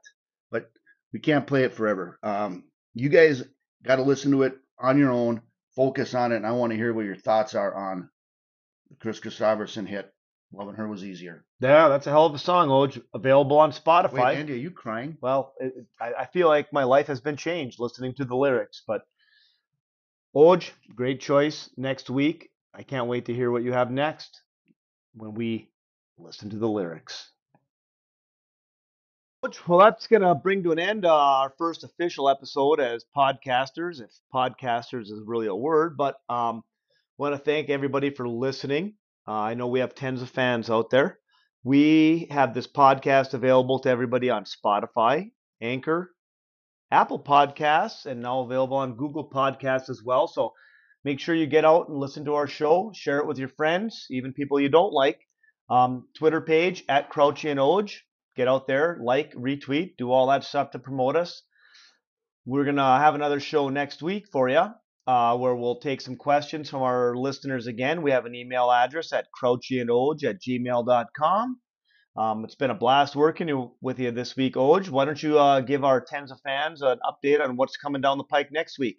but 0.51 0.71
we 1.13 1.19
can't 1.19 1.47
play 1.47 1.63
it 1.63 1.73
forever. 1.73 2.19
Um, 2.23 2.65
you 2.93 3.09
guys 3.09 3.43
got 3.83 3.97
to 3.97 4.03
listen 4.03 4.31
to 4.31 4.43
it 4.43 4.57
on 4.79 4.97
your 4.97 5.11
own, 5.11 5.41
focus 5.75 6.13
on 6.13 6.31
it, 6.31 6.37
and 6.37 6.47
I 6.47 6.51
want 6.51 6.71
to 6.71 6.77
hear 6.77 6.93
what 6.93 7.05
your 7.05 7.15
thoughts 7.15 7.55
are 7.55 7.73
on 7.73 8.09
the 8.89 8.95
Kris 8.97 9.19
Kristofferson 9.19 9.87
hit. 9.87 10.11
Loving 10.53 10.75
her 10.75 10.87
was 10.87 11.05
easier. 11.05 11.45
Yeah, 11.61 11.87
that's 11.87 12.07
a 12.07 12.09
hell 12.09 12.25
of 12.25 12.35
a 12.35 12.39
song, 12.39 12.67
Oj. 12.67 13.01
Available 13.13 13.57
on 13.57 13.71
Spotify. 13.71 14.25
Wait, 14.25 14.37
Andy, 14.37 14.53
are 14.53 14.57
you 14.57 14.71
crying? 14.71 15.17
Well, 15.21 15.53
it, 15.61 15.73
I, 15.99 16.13
I 16.13 16.25
feel 16.25 16.49
like 16.49 16.73
my 16.73 16.83
life 16.83 17.07
has 17.07 17.21
been 17.21 17.37
changed 17.37 17.79
listening 17.79 18.13
to 18.15 18.25
the 18.25 18.35
lyrics. 18.35 18.83
But 18.85 19.03
Oj, 20.35 20.69
great 20.93 21.21
choice. 21.21 21.69
Next 21.77 22.09
week, 22.09 22.49
I 22.73 22.83
can't 22.83 23.07
wait 23.07 23.25
to 23.25 23.33
hear 23.33 23.49
what 23.49 23.63
you 23.63 23.71
have 23.71 23.91
next 23.91 24.41
when 25.13 25.33
we 25.35 25.69
listen 26.17 26.49
to 26.49 26.57
the 26.57 26.67
lyrics. 26.69 27.31
Well, 29.67 29.79
that's 29.79 30.05
going 30.05 30.21
to 30.21 30.35
bring 30.35 30.61
to 30.63 30.71
an 30.71 30.77
end 30.77 31.03
our 31.03 31.51
first 31.57 31.83
official 31.83 32.29
episode 32.29 32.79
as 32.79 33.05
podcasters, 33.17 33.99
if 33.99 34.11
podcasters 34.31 35.05
is 35.05 35.19
really 35.25 35.47
a 35.47 35.55
word. 35.55 35.97
But 35.97 36.17
um, 36.29 36.63
want 37.17 37.33
to 37.33 37.39
thank 37.39 37.71
everybody 37.71 38.11
for 38.11 38.29
listening. 38.29 38.93
Uh, 39.27 39.31
I 39.31 39.53
know 39.55 39.65
we 39.65 39.79
have 39.79 39.95
tens 39.95 40.21
of 40.21 40.29
fans 40.29 40.69
out 40.69 40.91
there. 40.91 41.17
We 41.63 42.27
have 42.29 42.53
this 42.53 42.67
podcast 42.67 43.33
available 43.33 43.79
to 43.79 43.89
everybody 43.89 44.29
on 44.29 44.45
Spotify, 44.45 45.31
Anchor, 45.59 46.11
Apple 46.91 47.23
Podcasts, 47.23 48.05
and 48.05 48.21
now 48.21 48.41
available 48.41 48.77
on 48.77 48.95
Google 48.95 49.27
Podcasts 49.27 49.89
as 49.89 50.03
well. 50.03 50.27
So 50.27 50.53
make 51.03 51.19
sure 51.19 51.33
you 51.33 51.47
get 51.47 51.65
out 51.65 51.89
and 51.89 51.97
listen 51.97 52.25
to 52.25 52.35
our 52.35 52.47
show, 52.47 52.91
share 52.93 53.17
it 53.17 53.25
with 53.25 53.39
your 53.39 53.49
friends, 53.49 54.05
even 54.11 54.33
people 54.33 54.59
you 54.59 54.69
don't 54.69 54.93
like. 54.93 55.19
Um, 55.67 56.07
Twitter 56.15 56.41
page 56.41 56.83
at 56.87 57.09
Crouchy 57.09 57.49
and 57.49 57.59
Oj. 57.59 57.97
Get 58.35 58.47
out 58.47 58.67
there, 58.67 58.97
like, 59.01 59.33
retweet, 59.33 59.97
do 59.97 60.11
all 60.11 60.27
that 60.27 60.43
stuff 60.43 60.71
to 60.71 60.79
promote 60.79 61.15
us. 61.15 61.43
We're 62.45 62.63
going 62.63 62.77
to 62.77 62.83
have 62.83 63.15
another 63.15 63.39
show 63.39 63.69
next 63.69 64.01
week 64.01 64.27
for 64.31 64.49
you 64.49 64.67
uh, 65.07 65.37
where 65.37 65.55
we'll 65.55 65.79
take 65.79 66.01
some 66.01 66.15
questions 66.15 66.69
from 66.69 66.81
our 66.81 67.15
listeners 67.15 67.67
again. 67.67 68.01
We 68.01 68.11
have 68.11 68.25
an 68.25 68.35
email 68.35 68.71
address 68.71 69.13
at 69.13 69.27
crouchyandoj 69.41 70.23
at 70.23 70.41
gmail.com. 70.41 71.59
Um, 72.17 72.43
it's 72.43 72.55
been 72.55 72.71
a 72.71 72.75
blast 72.75 73.15
working 73.15 73.71
with 73.81 73.99
you 73.99 74.11
this 74.11 74.35
week, 74.35 74.55
Oj. 74.55 74.89
Why 74.89 75.05
don't 75.05 75.21
you 75.21 75.39
uh, 75.39 75.61
give 75.61 75.83
our 75.83 76.01
tens 76.01 76.31
of 76.31 76.39
fans 76.41 76.81
an 76.81 76.99
update 77.05 77.41
on 77.41 77.55
what's 77.55 77.77
coming 77.77 78.01
down 78.01 78.17
the 78.17 78.25
pike 78.25 78.49
next 78.51 78.77
week? 78.77 78.97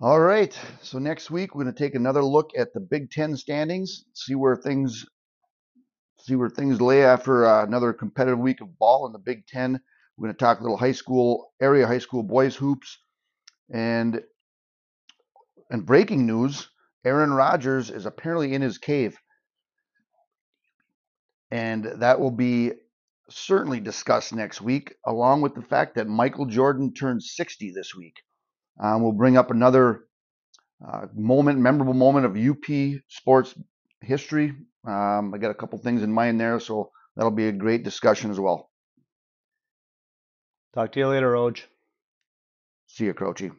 All 0.00 0.18
right. 0.18 0.58
So 0.80 0.98
next 0.98 1.30
week 1.30 1.54
we're 1.54 1.64
going 1.64 1.74
to 1.74 1.78
take 1.78 1.94
another 1.94 2.24
look 2.24 2.50
at 2.56 2.72
the 2.72 2.80
Big 2.80 3.10
Ten 3.10 3.36
standings, 3.36 4.04
see 4.14 4.34
where 4.34 4.56
things 4.56 5.04
see 6.24 6.36
where 6.36 6.50
things 6.50 6.80
lay 6.80 7.04
after 7.04 7.46
uh, 7.46 7.64
another 7.64 7.92
competitive 7.92 8.38
week 8.38 8.60
of 8.60 8.78
ball 8.78 9.06
in 9.06 9.12
the 9.12 9.18
Big 9.18 9.46
Ten. 9.46 9.80
We're 10.16 10.28
going 10.28 10.34
to 10.34 10.38
talk 10.38 10.60
a 10.60 10.62
little 10.62 10.76
high 10.76 10.92
school 10.92 11.52
area 11.60 11.86
high 11.86 11.98
school 11.98 12.22
boys 12.22 12.56
hoops, 12.56 12.98
and 13.72 14.22
and 15.70 15.86
breaking 15.86 16.26
news: 16.26 16.68
Aaron 17.04 17.32
Rodgers 17.32 17.90
is 17.90 18.06
apparently 18.06 18.54
in 18.54 18.62
his 18.62 18.78
cave, 18.78 19.18
and 21.50 21.84
that 22.00 22.20
will 22.20 22.30
be 22.30 22.72
certainly 23.30 23.80
discussed 23.80 24.34
next 24.34 24.60
week, 24.60 24.94
along 25.06 25.40
with 25.42 25.54
the 25.54 25.62
fact 25.62 25.94
that 25.94 26.08
Michael 26.08 26.46
Jordan 26.46 26.92
turned 26.92 27.22
60 27.22 27.72
this 27.72 27.94
week. 27.94 28.16
Um, 28.82 29.02
we'll 29.02 29.12
bring 29.12 29.36
up 29.36 29.50
another 29.50 30.04
uh, 30.86 31.06
moment, 31.14 31.58
memorable 31.58 31.94
moment 31.94 32.26
of 32.26 32.36
UP 32.36 33.00
sports 33.08 33.54
history. 34.00 34.54
Um, 34.86 35.34
I 35.34 35.38
got 35.38 35.50
a 35.50 35.54
couple 35.54 35.78
things 35.78 36.02
in 36.02 36.12
mind 36.12 36.40
there, 36.40 36.58
so 36.60 36.90
that'll 37.16 37.30
be 37.30 37.48
a 37.48 37.52
great 37.52 37.84
discussion 37.84 38.30
as 38.30 38.40
well. 38.40 38.70
Talk 40.74 40.92
to 40.92 41.00
you 41.00 41.08
later, 41.08 41.32
Oj. 41.32 41.64
See 42.86 43.04
you, 43.04 43.14
Croce. 43.14 43.50